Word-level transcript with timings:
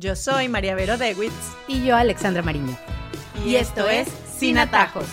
Yo 0.00 0.16
soy 0.16 0.48
María 0.48 0.74
Vero 0.74 0.96
Dewitz. 0.96 1.34
Y 1.68 1.84
yo, 1.84 1.94
Alexandra 1.94 2.40
Mariño. 2.40 2.74
Y, 3.44 3.56
esto 3.56 3.86
es 3.86 4.08
Sin 4.08 4.56
Atajos. 4.56 5.04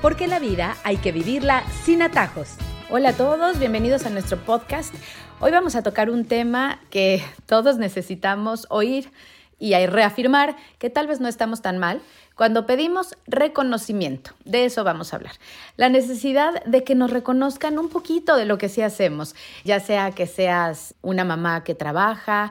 Porque 0.00 0.26
la 0.26 0.38
vida 0.38 0.74
hay 0.84 0.96
que 0.96 1.12
vivirla 1.12 1.62
sin 1.84 2.00
atajos. 2.00 2.54
Hola 2.88 3.10
a 3.10 3.12
todos, 3.12 3.58
bienvenidos 3.58 4.06
a 4.06 4.10
nuestro 4.10 4.38
podcast. 4.38 4.94
Hoy 5.38 5.50
vamos 5.50 5.76
a 5.76 5.82
tocar 5.82 6.08
un 6.08 6.24
tema 6.24 6.80
que 6.88 7.22
todos 7.44 7.76
necesitamos 7.76 8.66
oír 8.70 9.12
y 9.58 9.74
reafirmar 9.84 10.56
que 10.78 10.88
tal 10.88 11.08
vez 11.08 11.20
no 11.20 11.28
estamos 11.28 11.60
tan 11.60 11.76
mal 11.76 12.00
cuando 12.34 12.64
pedimos 12.64 13.14
reconocimiento. 13.26 14.30
De 14.46 14.64
eso 14.64 14.82
vamos 14.82 15.12
a 15.12 15.16
hablar. 15.16 15.34
La 15.76 15.90
necesidad 15.90 16.64
de 16.64 16.84
que 16.84 16.94
nos 16.94 17.10
reconozcan 17.10 17.78
un 17.78 17.90
poquito 17.90 18.36
de 18.36 18.46
lo 18.46 18.56
que 18.56 18.70
sí 18.70 18.80
hacemos, 18.80 19.34
ya 19.62 19.78
sea 19.78 20.10
que 20.12 20.26
seas 20.26 20.94
una 21.02 21.22
mamá 21.22 21.64
que 21.64 21.74
trabaja, 21.74 22.50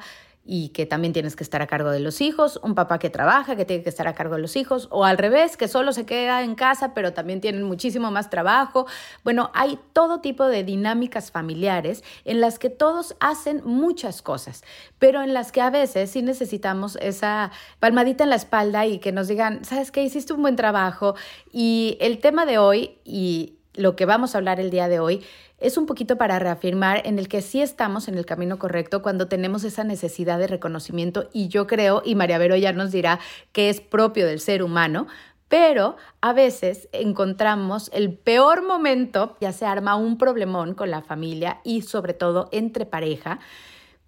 y 0.54 0.68
que 0.70 0.86
también 0.86 1.14
tienes 1.14 1.38
que 1.38 1.46
estar 1.46 1.62
a 1.62 1.68
cargo 1.68 1.92
de 1.92 2.02
los 2.02 2.20
hijos, 2.20 2.60
un 2.62 2.76
papá 2.76 3.00
que 3.00 3.10
trabaja, 3.10 3.56
que 3.56 3.64
tiene 3.64 3.84
que 3.84 3.90
estar 3.90 4.10
a 4.10 4.14
cargo 4.14 4.36
de 4.36 4.42
los 4.42 4.58
hijos, 4.58 4.90
o 4.92 5.06
al 5.06 5.18
revés, 5.18 5.56
que 5.56 5.70
solo 5.70 5.94
se 5.94 6.06
queda 6.06 6.44
en 6.44 6.56
casa, 6.56 6.94
pero 6.94 7.14
también 7.14 7.40
tienen 7.40 7.64
muchísimo 7.64 8.12
más 8.12 8.30
trabajo. 8.30 8.86
Bueno, 9.24 9.50
hay 9.54 9.80
todo 9.94 10.20
tipo 10.20 10.46
de 10.46 10.66
dinámicas 10.66 11.32
familiares 11.32 12.04
en 12.26 12.42
las 12.42 12.60
que 12.60 12.70
todos 12.70 13.16
hacen 13.22 13.62
muchas 13.64 14.22
cosas, 14.22 14.66
pero 15.00 15.22
en 15.24 15.34
las 15.34 15.54
que 15.54 15.62
a 15.62 15.70
veces 15.70 16.12
sí 16.12 16.22
necesitamos 16.22 16.98
esa 16.98 17.52
palmadita 17.80 18.26
en 18.26 18.32
la 18.32 18.36
espalda 18.36 18.86
y 18.86 19.00
que 19.00 19.14
nos 19.14 19.30
digan, 19.30 19.64
¿sabes 19.64 19.90
qué? 19.90 20.04
Hiciste 20.04 20.34
un 20.34 20.42
buen 20.42 20.58
trabajo. 20.58 21.16
Y 21.54 21.98
el 22.02 22.20
tema 22.20 22.46
de 22.46 22.58
hoy 22.58 22.98
y 23.06 23.61
lo 23.74 23.96
que 23.96 24.06
vamos 24.06 24.34
a 24.34 24.38
hablar 24.38 24.60
el 24.60 24.70
día 24.70 24.88
de 24.88 25.00
hoy 25.00 25.24
es 25.58 25.78
un 25.78 25.86
poquito 25.86 26.18
para 26.18 26.40
reafirmar 26.40 27.02
en 27.06 27.20
el 27.20 27.28
que 27.28 27.42
sí 27.42 27.62
estamos 27.62 28.08
en 28.08 28.18
el 28.18 28.26
camino 28.26 28.60
correcto 28.60 29.02
cuando 29.02 29.28
tenemos 29.28 29.64
esa 29.64 29.84
necesidad 29.84 30.40
de 30.40 30.48
reconocimiento 30.48 31.30
y 31.34 31.48
yo 31.48 31.68
creo, 31.68 32.02
y 32.04 32.16
María 32.16 32.38
Vero 32.38 32.56
ya 32.56 32.74
nos 32.74 32.92
dirá 32.92 33.20
que 33.52 33.70
es 33.70 33.80
propio 33.80 34.26
del 34.26 34.40
ser 34.40 34.64
humano, 34.64 35.08
pero 35.48 35.98
a 36.22 36.34
veces 36.34 36.90
encontramos 36.94 37.90
el 37.94 38.14
peor 38.14 38.66
momento, 38.66 39.38
ya 39.42 39.52
se 39.52 39.66
arma 39.66 39.96
un 39.96 40.18
problemón 40.18 40.74
con 40.74 40.90
la 40.90 41.02
familia 41.02 41.60
y 41.64 41.82
sobre 41.82 42.14
todo 42.14 42.50
entre 42.52 42.86
pareja, 42.86 43.40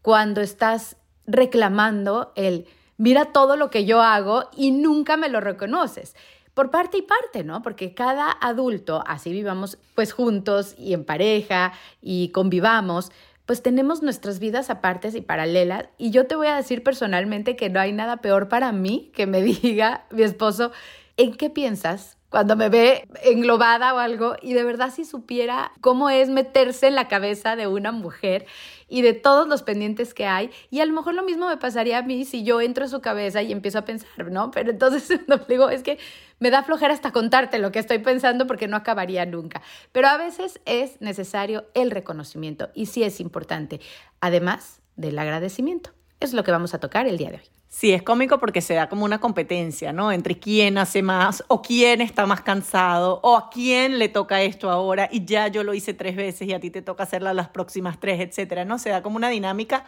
cuando 0.01 0.41
estás 0.41 0.97
reclamando 1.27 2.31
el, 2.35 2.65
mira 2.97 3.25
todo 3.25 3.57
lo 3.57 3.69
que 3.69 3.85
yo 3.85 4.01
hago 4.01 4.49
y 4.55 4.71
nunca 4.71 5.17
me 5.17 5.29
lo 5.29 5.39
reconoces 5.39 6.15
por 6.53 6.71
parte 6.71 6.97
y 6.97 7.01
parte, 7.01 7.43
¿no? 7.43 7.61
Porque 7.61 7.93
cada 7.93 8.31
adulto, 8.31 9.03
así 9.07 9.31
vivamos 9.31 9.77
pues 9.95 10.13
juntos 10.13 10.75
y 10.77 10.93
en 10.93 11.03
pareja 11.03 11.73
y 12.01 12.29
convivamos, 12.29 13.11
pues 13.45 13.61
tenemos 13.61 14.03
nuestras 14.03 14.39
vidas 14.39 14.69
apartes 14.69 15.15
y 15.15 15.21
paralelas. 15.21 15.89
Y 15.97 16.11
yo 16.11 16.27
te 16.27 16.35
voy 16.35 16.47
a 16.47 16.55
decir 16.55 16.83
personalmente 16.83 17.55
que 17.55 17.69
no 17.69 17.79
hay 17.79 17.91
nada 17.91 18.17
peor 18.17 18.47
para 18.49 18.71
mí 18.71 19.11
que 19.13 19.27
me 19.27 19.41
diga 19.43 20.05
mi 20.11 20.23
esposo, 20.23 20.71
¿en 21.17 21.33
qué 21.33 21.49
piensas? 21.49 22.17
cuando 22.33 22.55
me 22.55 22.67
ve 22.67 23.07
englobada 23.21 23.93
o 23.93 23.99
algo 23.99 24.35
y 24.41 24.55
de 24.55 24.63
verdad 24.63 24.91
si 24.91 25.05
supiera 25.05 25.71
cómo 25.81 26.09
es 26.09 26.29
meterse 26.29 26.87
en 26.87 26.95
la 26.95 27.07
cabeza 27.07 27.55
de 27.55 27.67
una 27.67 27.91
mujer 27.91 28.47
y 28.89 29.03
de 29.03 29.13
todos 29.13 29.47
los 29.47 29.61
pendientes 29.61 30.15
que 30.15 30.25
hay 30.25 30.49
y 30.71 30.79
a 30.79 30.85
lo 30.87 30.93
mejor 30.93 31.13
lo 31.13 31.21
mismo 31.21 31.47
me 31.47 31.57
pasaría 31.57 31.99
a 31.99 32.01
mí 32.01 32.25
si 32.25 32.43
yo 32.43 32.59
entro 32.59 32.85
a 32.85 32.87
su 32.87 33.01
cabeza 33.01 33.43
y 33.43 33.51
empiezo 33.51 33.77
a 33.77 33.85
pensar, 33.85 34.31
¿no? 34.31 34.49
Pero 34.49 34.71
entonces 34.71 35.19
no 35.27 35.37
digo, 35.47 35.69
es 35.69 35.83
que 35.83 35.99
me 36.43 36.51
da 36.51 36.61
flojera 36.61 36.93
hasta 36.93 37.13
contarte 37.13 37.57
lo 37.57 37.71
que 37.71 37.79
estoy 37.79 37.99
pensando 37.99 38.45
porque 38.45 38.67
no 38.67 38.75
acabaría 38.75 39.25
nunca. 39.25 39.61
Pero 39.93 40.09
a 40.09 40.17
veces 40.17 40.59
es 40.65 40.99
necesario 40.99 41.67
el 41.73 41.89
reconocimiento 41.89 42.69
y 42.75 42.87
sí 42.87 43.01
es 43.01 43.21
importante, 43.21 43.79
además 44.19 44.81
del 44.97 45.17
agradecimiento. 45.17 45.91
Es 46.19 46.33
lo 46.33 46.43
que 46.43 46.51
vamos 46.51 46.73
a 46.73 46.81
tocar 46.81 47.07
el 47.07 47.17
día 47.17 47.29
de 47.29 47.37
hoy. 47.37 47.43
Sí, 47.69 47.93
es 47.93 48.03
cómico 48.03 48.39
porque 48.39 48.59
se 48.59 48.73
da 48.73 48.89
como 48.89 49.05
una 49.05 49.21
competencia, 49.21 49.93
¿no? 49.93 50.11
Entre 50.11 50.37
quién 50.37 50.77
hace 50.77 51.01
más 51.01 51.45
o 51.47 51.61
quién 51.61 52.01
está 52.01 52.25
más 52.25 52.41
cansado 52.41 53.21
o 53.23 53.37
a 53.37 53.49
quién 53.49 53.97
le 53.97 54.09
toca 54.09 54.41
esto 54.41 54.69
ahora 54.69 55.07
y 55.09 55.23
ya 55.23 55.47
yo 55.47 55.63
lo 55.63 55.73
hice 55.73 55.93
tres 55.93 56.17
veces 56.17 56.49
y 56.49 56.53
a 56.53 56.59
ti 56.59 56.71
te 56.71 56.81
toca 56.81 57.03
hacerla 57.03 57.33
las 57.33 57.47
próximas 57.47 58.01
tres, 58.01 58.19
etcétera, 58.19 58.65
¿no? 58.65 58.79
Se 58.79 58.89
da 58.89 59.01
como 59.01 59.15
una 59.15 59.29
dinámica 59.29 59.85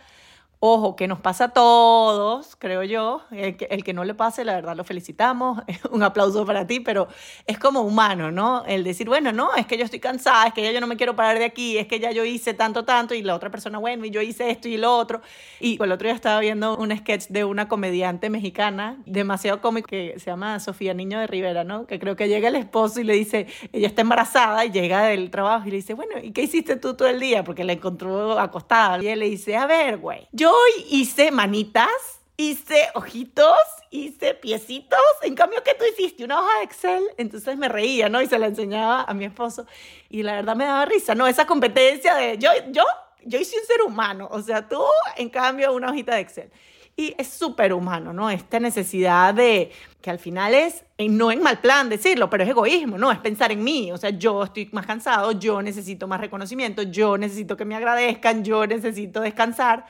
Ojo, 0.67 0.95
que 0.95 1.07
nos 1.07 1.19
pasa 1.19 1.43
a 1.43 1.49
todos, 1.49 2.55
creo 2.55 2.81
yo. 2.81 3.21
El 3.29 3.83
que, 3.83 3.93
no 3.93 4.03
le 4.03 4.15
pase, 4.15 4.43
la 4.43 4.55
verdad, 4.55 4.75
lo 4.75 4.83
felicitamos. 4.83 5.61
Un 5.91 6.01
aplauso 6.01 6.43
para 6.43 6.65
ti, 6.65 6.79
pero 6.79 7.07
es 7.45 7.59
como 7.59 7.81
humano, 7.81 8.31
¿no? 8.31 8.65
El 8.65 8.83
decir, 8.83 9.07
bueno, 9.07 9.31
no, 9.31 9.53
es 9.53 9.67
que 9.67 9.77
yo 9.77 9.85
estoy 9.85 9.99
cansada, 9.99 10.47
es 10.47 10.53
que 10.55 10.63
ya 10.63 10.71
yo 10.71 10.81
no 10.81 10.87
me 10.87 10.97
quiero 10.97 11.15
parar 11.15 11.37
de 11.37 11.45
aquí, 11.45 11.77
es 11.77 11.85
que 11.85 11.99
ya 11.99 12.09
yo 12.09 12.25
hice 12.25 12.55
tanto, 12.55 12.83
tanto, 12.83 13.13
y 13.13 13.21
la 13.21 13.35
otra 13.35 13.51
persona, 13.51 13.77
bueno, 13.77 14.05
y 14.05 14.09
yo 14.09 14.23
hice 14.23 14.49
esto 14.49 14.67
y 14.67 14.77
lo 14.77 14.97
otro. 14.97 15.21
Y 15.59 15.77
el 15.79 15.91
otro 15.91 16.07
día 16.07 16.15
estaba 16.15 16.39
viendo 16.39 16.75
un 16.77 16.97
sketch 16.97 17.27
de 17.27 17.43
una 17.43 17.67
comediante 17.67 18.31
mexicana, 18.31 18.97
demasiado 19.05 19.61
cómico, 19.61 19.87
que 19.87 20.15
se 20.17 20.31
llama 20.31 20.59
Sofía 20.59 20.95
Niño 20.95 21.19
de 21.19 21.27
Rivera, 21.27 21.63
¿no? 21.63 21.85
Que 21.85 21.99
creo 21.99 22.15
que 22.15 22.27
llega 22.27 22.47
el 22.47 22.55
esposo 22.55 22.99
y 22.99 23.03
le 23.03 23.13
dice, 23.13 23.45
ella 23.71 23.85
está 23.85 24.01
embarazada 24.01 24.65
y 24.65 24.71
llega 24.71 25.03
del 25.03 25.29
trabajo 25.29 25.67
y 25.67 25.69
le 25.69 25.77
dice, 25.77 25.93
bueno, 25.93 26.13
¿y 26.23 26.31
qué 26.31 26.41
hiciste 26.41 26.75
tú 26.75 26.95
todo 26.95 27.07
el 27.07 27.19
día? 27.19 27.43
Porque 27.43 27.63
la 27.63 27.73
encontró 27.73 28.39
acostada. 28.39 29.03
Y 29.03 29.09
él 29.09 29.19
le 29.19 29.29
dice, 29.29 29.55
a 29.55 29.67
ver, 29.67 29.99
güey, 29.99 30.27
yo 30.31 30.54
hoy 30.55 30.85
hice 30.89 31.31
manitas, 31.31 31.89
hice 32.38 32.88
ojitos, 32.93 33.57
hice 33.91 34.33
piecitos. 34.33 34.99
En 35.21 35.35
cambio, 35.35 35.63
¿qué 35.63 35.73
tú 35.73 35.85
hiciste? 35.85 36.23
Una 36.23 36.39
hoja 36.39 36.59
de 36.59 36.63
Excel. 36.66 37.03
Entonces 37.17 37.57
me 37.57 37.69
reía, 37.69 38.09
¿no? 38.09 38.21
Y 38.21 38.27
se 38.27 38.39
la 38.39 38.47
enseñaba 38.47 39.03
a 39.03 39.13
mi 39.13 39.25
esposo. 39.25 39.66
Y 40.09 40.23
la 40.23 40.35
verdad 40.35 40.55
me 40.55 40.66
daba 40.66 40.85
risa, 40.85 41.16
¿no? 41.16 41.27
Esa 41.27 41.45
competencia 41.45 42.16
de 42.16 42.38
yo, 42.38 42.49
yo, 42.71 42.83
yo 43.23 43.39
hice 43.39 43.59
un 43.59 43.66
ser 43.66 43.81
humano. 43.81 44.27
O 44.31 44.41
sea, 44.41 44.67
tú, 44.67 44.81
en 45.17 45.29
cambio, 45.29 45.73
una 45.73 45.89
hojita 45.89 46.16
de 46.16 46.21
Excel. 46.21 46.51
Y 46.97 47.13
es 47.17 47.27
súper 47.27 47.73
humano, 47.73 48.13
¿no? 48.13 48.29
Esta 48.29 48.57
necesidad 48.57 49.33
de, 49.33 49.69
que 50.01 50.09
al 50.09 50.17
final 50.17 50.53
es, 50.53 50.85
no 50.97 51.29
en 51.29 51.41
mal 51.43 51.59
plan 51.59 51.89
decirlo, 51.89 52.29
pero 52.29 52.45
es 52.45 52.49
egoísmo, 52.49 52.97
¿no? 52.97 53.11
Es 53.11 53.19
pensar 53.19 53.51
en 53.51 53.61
mí, 53.66 53.91
o 53.91 53.97
sea, 53.97 54.11
yo 54.11 54.45
estoy 54.45 54.69
más 54.72 54.85
cansado, 54.85 55.33
yo 55.33 55.61
necesito 55.61 56.07
más 56.07 56.22
reconocimiento, 56.22 56.83
yo 56.83 57.17
necesito 57.17 57.57
que 57.57 57.66
me 57.66 57.75
agradezcan, 57.75 58.45
yo 58.45 58.66
necesito 58.66 59.19
descansar 59.19 59.85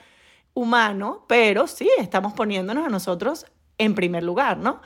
humano, 0.56 1.26
pero 1.28 1.68
sí, 1.68 1.88
estamos 2.00 2.34
poniéndonos 2.34 2.88
a 2.88 2.90
nosotros 2.90 3.46
en 3.78 3.94
primer 3.94 4.24
lugar, 4.24 4.58
¿no? 4.58 4.82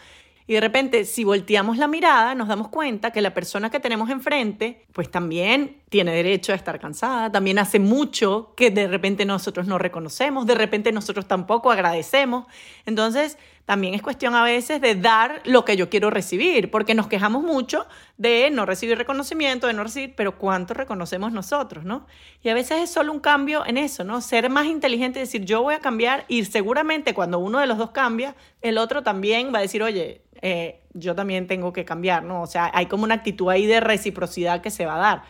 Y 0.50 0.54
de 0.54 0.62
repente, 0.62 1.06
si 1.06 1.24
volteamos 1.24 1.78
la 1.78 1.88
mirada, 1.88 2.34
nos 2.34 2.48
damos 2.48 2.70
cuenta 2.70 3.12
que 3.12 3.22
la 3.22 3.36
persona 3.36 3.70
que 3.70 3.80
tenemos 3.80 4.10
enfrente, 4.10 4.84
pues 4.94 5.12
también 5.12 5.84
tiene 5.90 6.12
derecho 6.12 6.54
a 6.54 6.56
estar 6.56 6.80
cansada, 6.80 7.32
también 7.32 7.60
hace 7.60 7.78
mucho 7.78 8.56
que 8.58 8.72
de 8.72 8.88
repente 8.88 9.26
nosotros 9.26 9.68
no 9.68 9.78
reconocemos, 9.78 10.48
de 10.48 10.56
repente 10.56 10.92
nosotros 10.92 11.28
tampoco 11.28 11.72
agradecemos. 11.72 12.48
Entonces, 12.88 13.38
también 13.70 13.94
es 13.94 14.02
cuestión 14.02 14.34
a 14.34 14.44
veces 14.44 14.82
de 14.82 14.96
dar 14.96 15.44
lo 15.46 15.64
que 15.64 15.78
yo 15.78 15.92
quiero 15.92 16.10
recibir, 16.10 16.72
porque 16.72 16.96
nos 16.96 17.06
quejamos 17.06 17.44
mucho 17.44 17.86
de 18.18 18.50
no 18.50 18.66
recibir 18.66 18.98
reconocimiento, 18.98 19.68
de 19.68 19.74
no 19.74 19.84
recibir, 19.84 20.16
pero 20.16 20.40
¿cuánto 20.40 20.74
reconocemos 20.74 21.32
nosotros, 21.32 21.86
no? 21.86 22.08
Y 22.42 22.50
a 22.50 22.56
veces 22.56 22.80
es 22.80 22.90
solo 22.90 23.12
un 23.12 23.20
cambio 23.20 23.64
en 23.68 23.78
eso, 23.78 24.04
¿no? 24.04 24.22
Ser 24.22 24.50
más 24.50 24.66
inteligente 24.66 25.20
decir, 25.20 25.46
yo 25.46 25.62
voy 25.62 25.76
a 25.76 25.82
cambiar 25.82 26.26
y 26.28 26.46
seguramente 26.46 27.14
cuando 27.14 27.38
uno 27.38 27.60
de 27.60 27.68
los 27.68 27.78
dos 27.78 27.92
cambia, 27.92 28.36
el 28.64 28.80
otro 28.80 29.04
también 29.04 29.54
va 29.54 29.60
a 29.60 29.62
decir, 29.62 29.84
oye, 29.84 30.24
eh, 30.42 30.82
yo 30.94 31.14
también 31.14 31.46
tengo 31.46 31.72
que 31.72 31.86
cambiar, 31.86 32.24
¿no? 32.24 32.42
O 32.42 32.48
sea, 32.48 32.72
hay 32.74 32.88
como 32.88 33.04
una 33.04 33.14
actitud 33.14 33.50
ahí 33.52 33.68
de 33.68 33.82
reciprocidad 33.82 34.62
que 34.62 34.72
se 34.72 34.88
va 34.88 34.96
a 34.96 35.00
dar. 35.00 35.24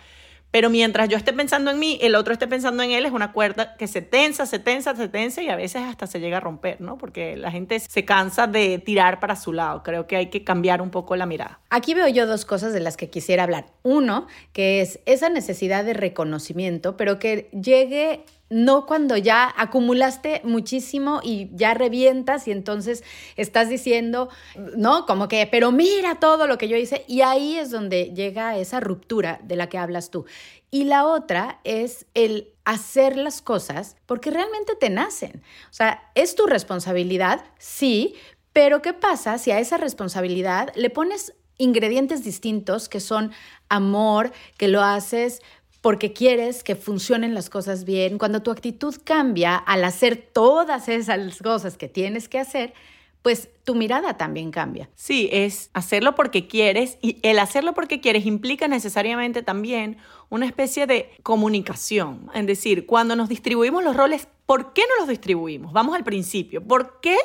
Pero 0.52 0.70
mientras 0.70 1.10
yo 1.10 1.18
esté 1.18 1.32
pensando 1.32 1.70
en 1.72 1.80
mí, 1.80 2.00
el 2.02 2.16
otro 2.16 2.34
esté 2.34 2.48
pensando 2.48 2.82
en 2.82 2.92
él, 2.92 3.06
es 3.06 3.12
una 3.12 3.32
cuerda 3.32 3.76
que 3.78 3.88
se 3.88 4.02
tensa, 4.02 4.46
se 4.46 4.58
tensa, 4.58 4.96
se 4.96 5.08
tensa 5.08 5.44
y 5.44 5.50
a 5.50 5.56
veces 5.56 5.84
hasta 5.84 6.08
se 6.08 6.20
llega 6.20 6.38
a 6.38 6.40
romper, 6.40 6.82
¿no? 6.82 6.98
Porque 6.98 7.38
la 7.38 7.52
gente 7.52 7.80
se 7.80 8.06
cansa 8.06 8.48
de 8.48 8.80
tirar 8.80 9.20
para 9.20 9.36
su 9.36 9.54
lado. 9.54 9.84
Creo 9.84 10.08
que 10.08 10.16
hay 10.16 10.28
que 10.28 10.44
cambiar 10.44 10.82
un 10.82 10.90
poco 10.90 11.16
la 11.16 11.28
mirada. 11.28 11.60
Aquí 11.70 11.94
veo 11.94 12.08
yo 12.08 12.26
dos 12.26 12.46
cosas 12.46 12.74
de 12.74 12.80
las 12.80 12.98
que 12.98 13.10
quisiera 13.10 13.44
hablar. 13.44 13.68
Uno, 13.84 14.28
que 14.52 14.82
es 14.82 15.00
esa 15.06 15.30
necesidad 15.30 15.86
de 15.86 15.94
reconocimiento, 15.94 16.98
pero 16.98 17.20
que 17.20 17.50
llegue 17.52 18.26
no 18.50 18.86
cuando 18.86 19.16
ya 19.16 19.54
acumulaste 19.56 20.42
muchísimo 20.44 21.22
y 21.24 21.50
ya 21.54 21.74
revientas 21.74 22.48
y 22.48 22.52
entonces 22.52 23.04
estás 23.36 23.70
diciendo, 23.70 24.30
¿no? 24.76 25.06
Como 25.06 25.28
que, 25.28 25.48
pero 25.52 25.72
mira 25.72 26.16
todo 26.16 26.48
lo 26.48 26.58
que 26.58 26.68
yo 26.68 26.78
hice 26.78 27.06
y 27.08 27.22
ahí 27.22 27.58
es 27.58 27.72
donde 27.72 28.12
llega 28.14 28.58
esa 28.58 28.80
ruptura 28.80 29.40
de 29.44 29.56
la 29.56 29.70
que 29.70 29.78
hablas 29.78 30.10
tú. 30.10 30.26
Y 30.72 30.84
la 30.84 31.06
otra 31.06 31.60
es 31.64 32.06
el 32.14 32.54
hacer 32.66 33.18
las 33.18 33.42
cosas 33.42 33.96
porque 34.06 34.30
realmente 34.32 34.76
te 34.76 34.90
nacen. 34.90 35.42
O 35.70 35.74
sea, 35.74 36.12
es 36.16 36.36
tu 36.36 36.46
responsabilidad, 36.46 37.44
sí, 37.58 38.16
pero 38.54 38.82
¿qué 38.82 38.94
pasa 38.94 39.38
si 39.38 39.52
a 39.52 39.60
esa 39.60 39.78
responsabilidad 39.78 40.72
le 40.76 40.90
pones 40.90 41.34
ingredientes 41.58 42.24
distintos 42.24 42.90
que 42.90 43.00
son 43.00 43.32
amor, 43.68 44.32
que 44.58 44.68
lo 44.68 44.82
haces 44.82 45.42
porque 45.82 46.14
quieres 46.14 46.64
que 46.64 46.76
funcionen 46.76 47.34
las 47.34 47.50
cosas 47.50 47.86
bien, 47.86 48.18
cuando 48.18 48.42
tu 48.42 48.52
actitud 48.52 48.96
cambia 49.04 49.56
al 49.56 49.84
hacer 49.84 50.18
todas 50.18 50.90
esas 50.90 51.38
cosas 51.42 51.78
que 51.78 51.88
tienes 51.88 52.28
que 52.28 52.40
hacer, 52.40 52.74
pues 53.22 53.50
tu 53.64 53.76
mirada 53.76 54.18
también 54.18 54.52
cambia. 54.52 54.90
Sí, 54.96 55.30
es 55.32 55.70
hacerlo 55.74 56.16
porque 56.16 56.48
quieres 56.48 56.98
y 57.02 57.18
el 57.22 57.40
hacerlo 57.40 57.74
porque 57.74 58.00
quieres 58.00 58.26
implica 58.26 58.68
necesariamente 58.68 59.44
también 59.44 59.98
una 60.30 60.46
especie 60.46 60.88
de 60.88 61.10
comunicación. 61.24 62.30
Es 62.34 62.46
decir, 62.48 62.86
cuando 62.86 63.16
nos 63.16 63.30
distribuimos 63.30 63.84
los 63.84 63.96
roles 63.96 64.28
¿por 64.50 64.74
qué 64.74 64.82
no 64.90 65.02
los 65.02 65.08
distribuimos? 65.08 65.74
Vamos 65.74 65.96
al 65.96 66.04
principio. 66.04 66.64
¿Por 66.64 67.00
qué 67.02 67.16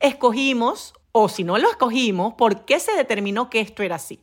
escogimos, 0.00 0.92
o 1.12 1.28
si 1.28 1.44
no 1.44 1.56
lo 1.56 1.70
escogimos, 1.70 2.34
por 2.34 2.64
qué 2.64 2.80
se 2.80 2.90
determinó 2.96 3.48
que 3.48 3.60
esto 3.60 3.84
era 3.84 3.94
así? 3.94 4.18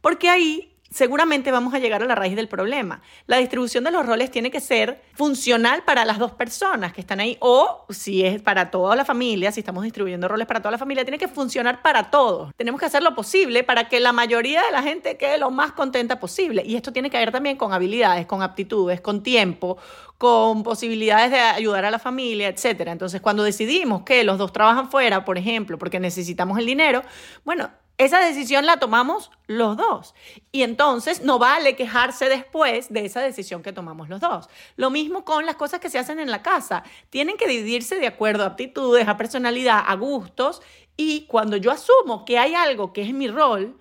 Porque 0.00 0.28
ahí 0.28 0.75
seguramente 0.96 1.52
vamos 1.52 1.74
a 1.74 1.78
llegar 1.78 2.02
a 2.02 2.06
la 2.06 2.14
raíz 2.14 2.34
del 2.36 2.48
problema. 2.48 3.02
La 3.26 3.36
distribución 3.36 3.84
de 3.84 3.90
los 3.90 4.06
roles 4.06 4.30
tiene 4.30 4.50
que 4.50 4.60
ser 4.60 5.02
funcional 5.12 5.82
para 5.84 6.06
las 6.06 6.18
dos 6.18 6.32
personas 6.32 6.94
que 6.94 7.02
están 7.02 7.20
ahí 7.20 7.36
o 7.40 7.84
si 7.90 8.24
es 8.24 8.40
para 8.40 8.70
toda 8.70 8.96
la 8.96 9.04
familia, 9.04 9.52
si 9.52 9.60
estamos 9.60 9.84
distribuyendo 9.84 10.26
roles 10.26 10.46
para 10.46 10.60
toda 10.60 10.72
la 10.72 10.78
familia, 10.78 11.04
tiene 11.04 11.18
que 11.18 11.28
funcionar 11.28 11.82
para 11.82 12.10
todos. 12.10 12.54
Tenemos 12.56 12.80
que 12.80 12.86
hacer 12.86 13.02
lo 13.02 13.14
posible 13.14 13.62
para 13.62 13.90
que 13.90 14.00
la 14.00 14.12
mayoría 14.12 14.62
de 14.62 14.72
la 14.72 14.82
gente 14.82 15.18
quede 15.18 15.36
lo 15.36 15.50
más 15.50 15.72
contenta 15.72 16.18
posible. 16.18 16.62
Y 16.64 16.76
esto 16.76 16.92
tiene 16.92 17.10
que 17.10 17.18
ver 17.18 17.30
también 17.30 17.58
con 17.58 17.74
habilidades, 17.74 18.24
con 18.24 18.40
aptitudes, 18.40 19.02
con 19.02 19.22
tiempo, 19.22 19.76
con 20.16 20.62
posibilidades 20.62 21.30
de 21.30 21.38
ayudar 21.38 21.84
a 21.84 21.90
la 21.90 21.98
familia, 21.98 22.48
etc. 22.48 22.86
Entonces, 22.86 23.20
cuando 23.20 23.42
decidimos 23.42 24.02
que 24.02 24.24
los 24.24 24.38
dos 24.38 24.50
trabajan 24.50 24.90
fuera, 24.90 25.26
por 25.26 25.36
ejemplo, 25.36 25.76
porque 25.76 26.00
necesitamos 26.00 26.58
el 26.58 26.64
dinero, 26.64 27.02
bueno, 27.44 27.68
esa 27.98 28.20
decisión 28.20 28.66
la 28.66 28.78
tomamos 28.78 29.30
los 29.46 29.76
dos. 29.76 30.14
Y 30.52 30.62
entonces 30.62 31.22
no 31.22 31.38
vale 31.38 31.76
quejarse 31.76 32.28
después 32.28 32.92
de 32.92 33.06
esa 33.06 33.20
decisión 33.20 33.62
que 33.62 33.72
tomamos 33.72 34.08
los 34.08 34.20
dos. 34.20 34.48
Lo 34.76 34.90
mismo 34.90 35.24
con 35.24 35.46
las 35.46 35.56
cosas 35.56 35.80
que 35.80 35.88
se 35.88 35.98
hacen 35.98 36.20
en 36.20 36.30
la 36.30 36.42
casa. 36.42 36.82
Tienen 37.10 37.36
que 37.36 37.48
dividirse 37.48 37.98
de 37.98 38.06
acuerdo 38.06 38.44
a 38.44 38.48
aptitudes, 38.48 39.08
a 39.08 39.16
personalidad, 39.16 39.82
a 39.86 39.94
gustos. 39.94 40.60
Y 40.96 41.26
cuando 41.26 41.56
yo 41.56 41.70
asumo 41.70 42.24
que 42.24 42.38
hay 42.38 42.54
algo 42.54 42.92
que 42.92 43.02
es 43.02 43.14
mi 43.14 43.28
rol, 43.28 43.78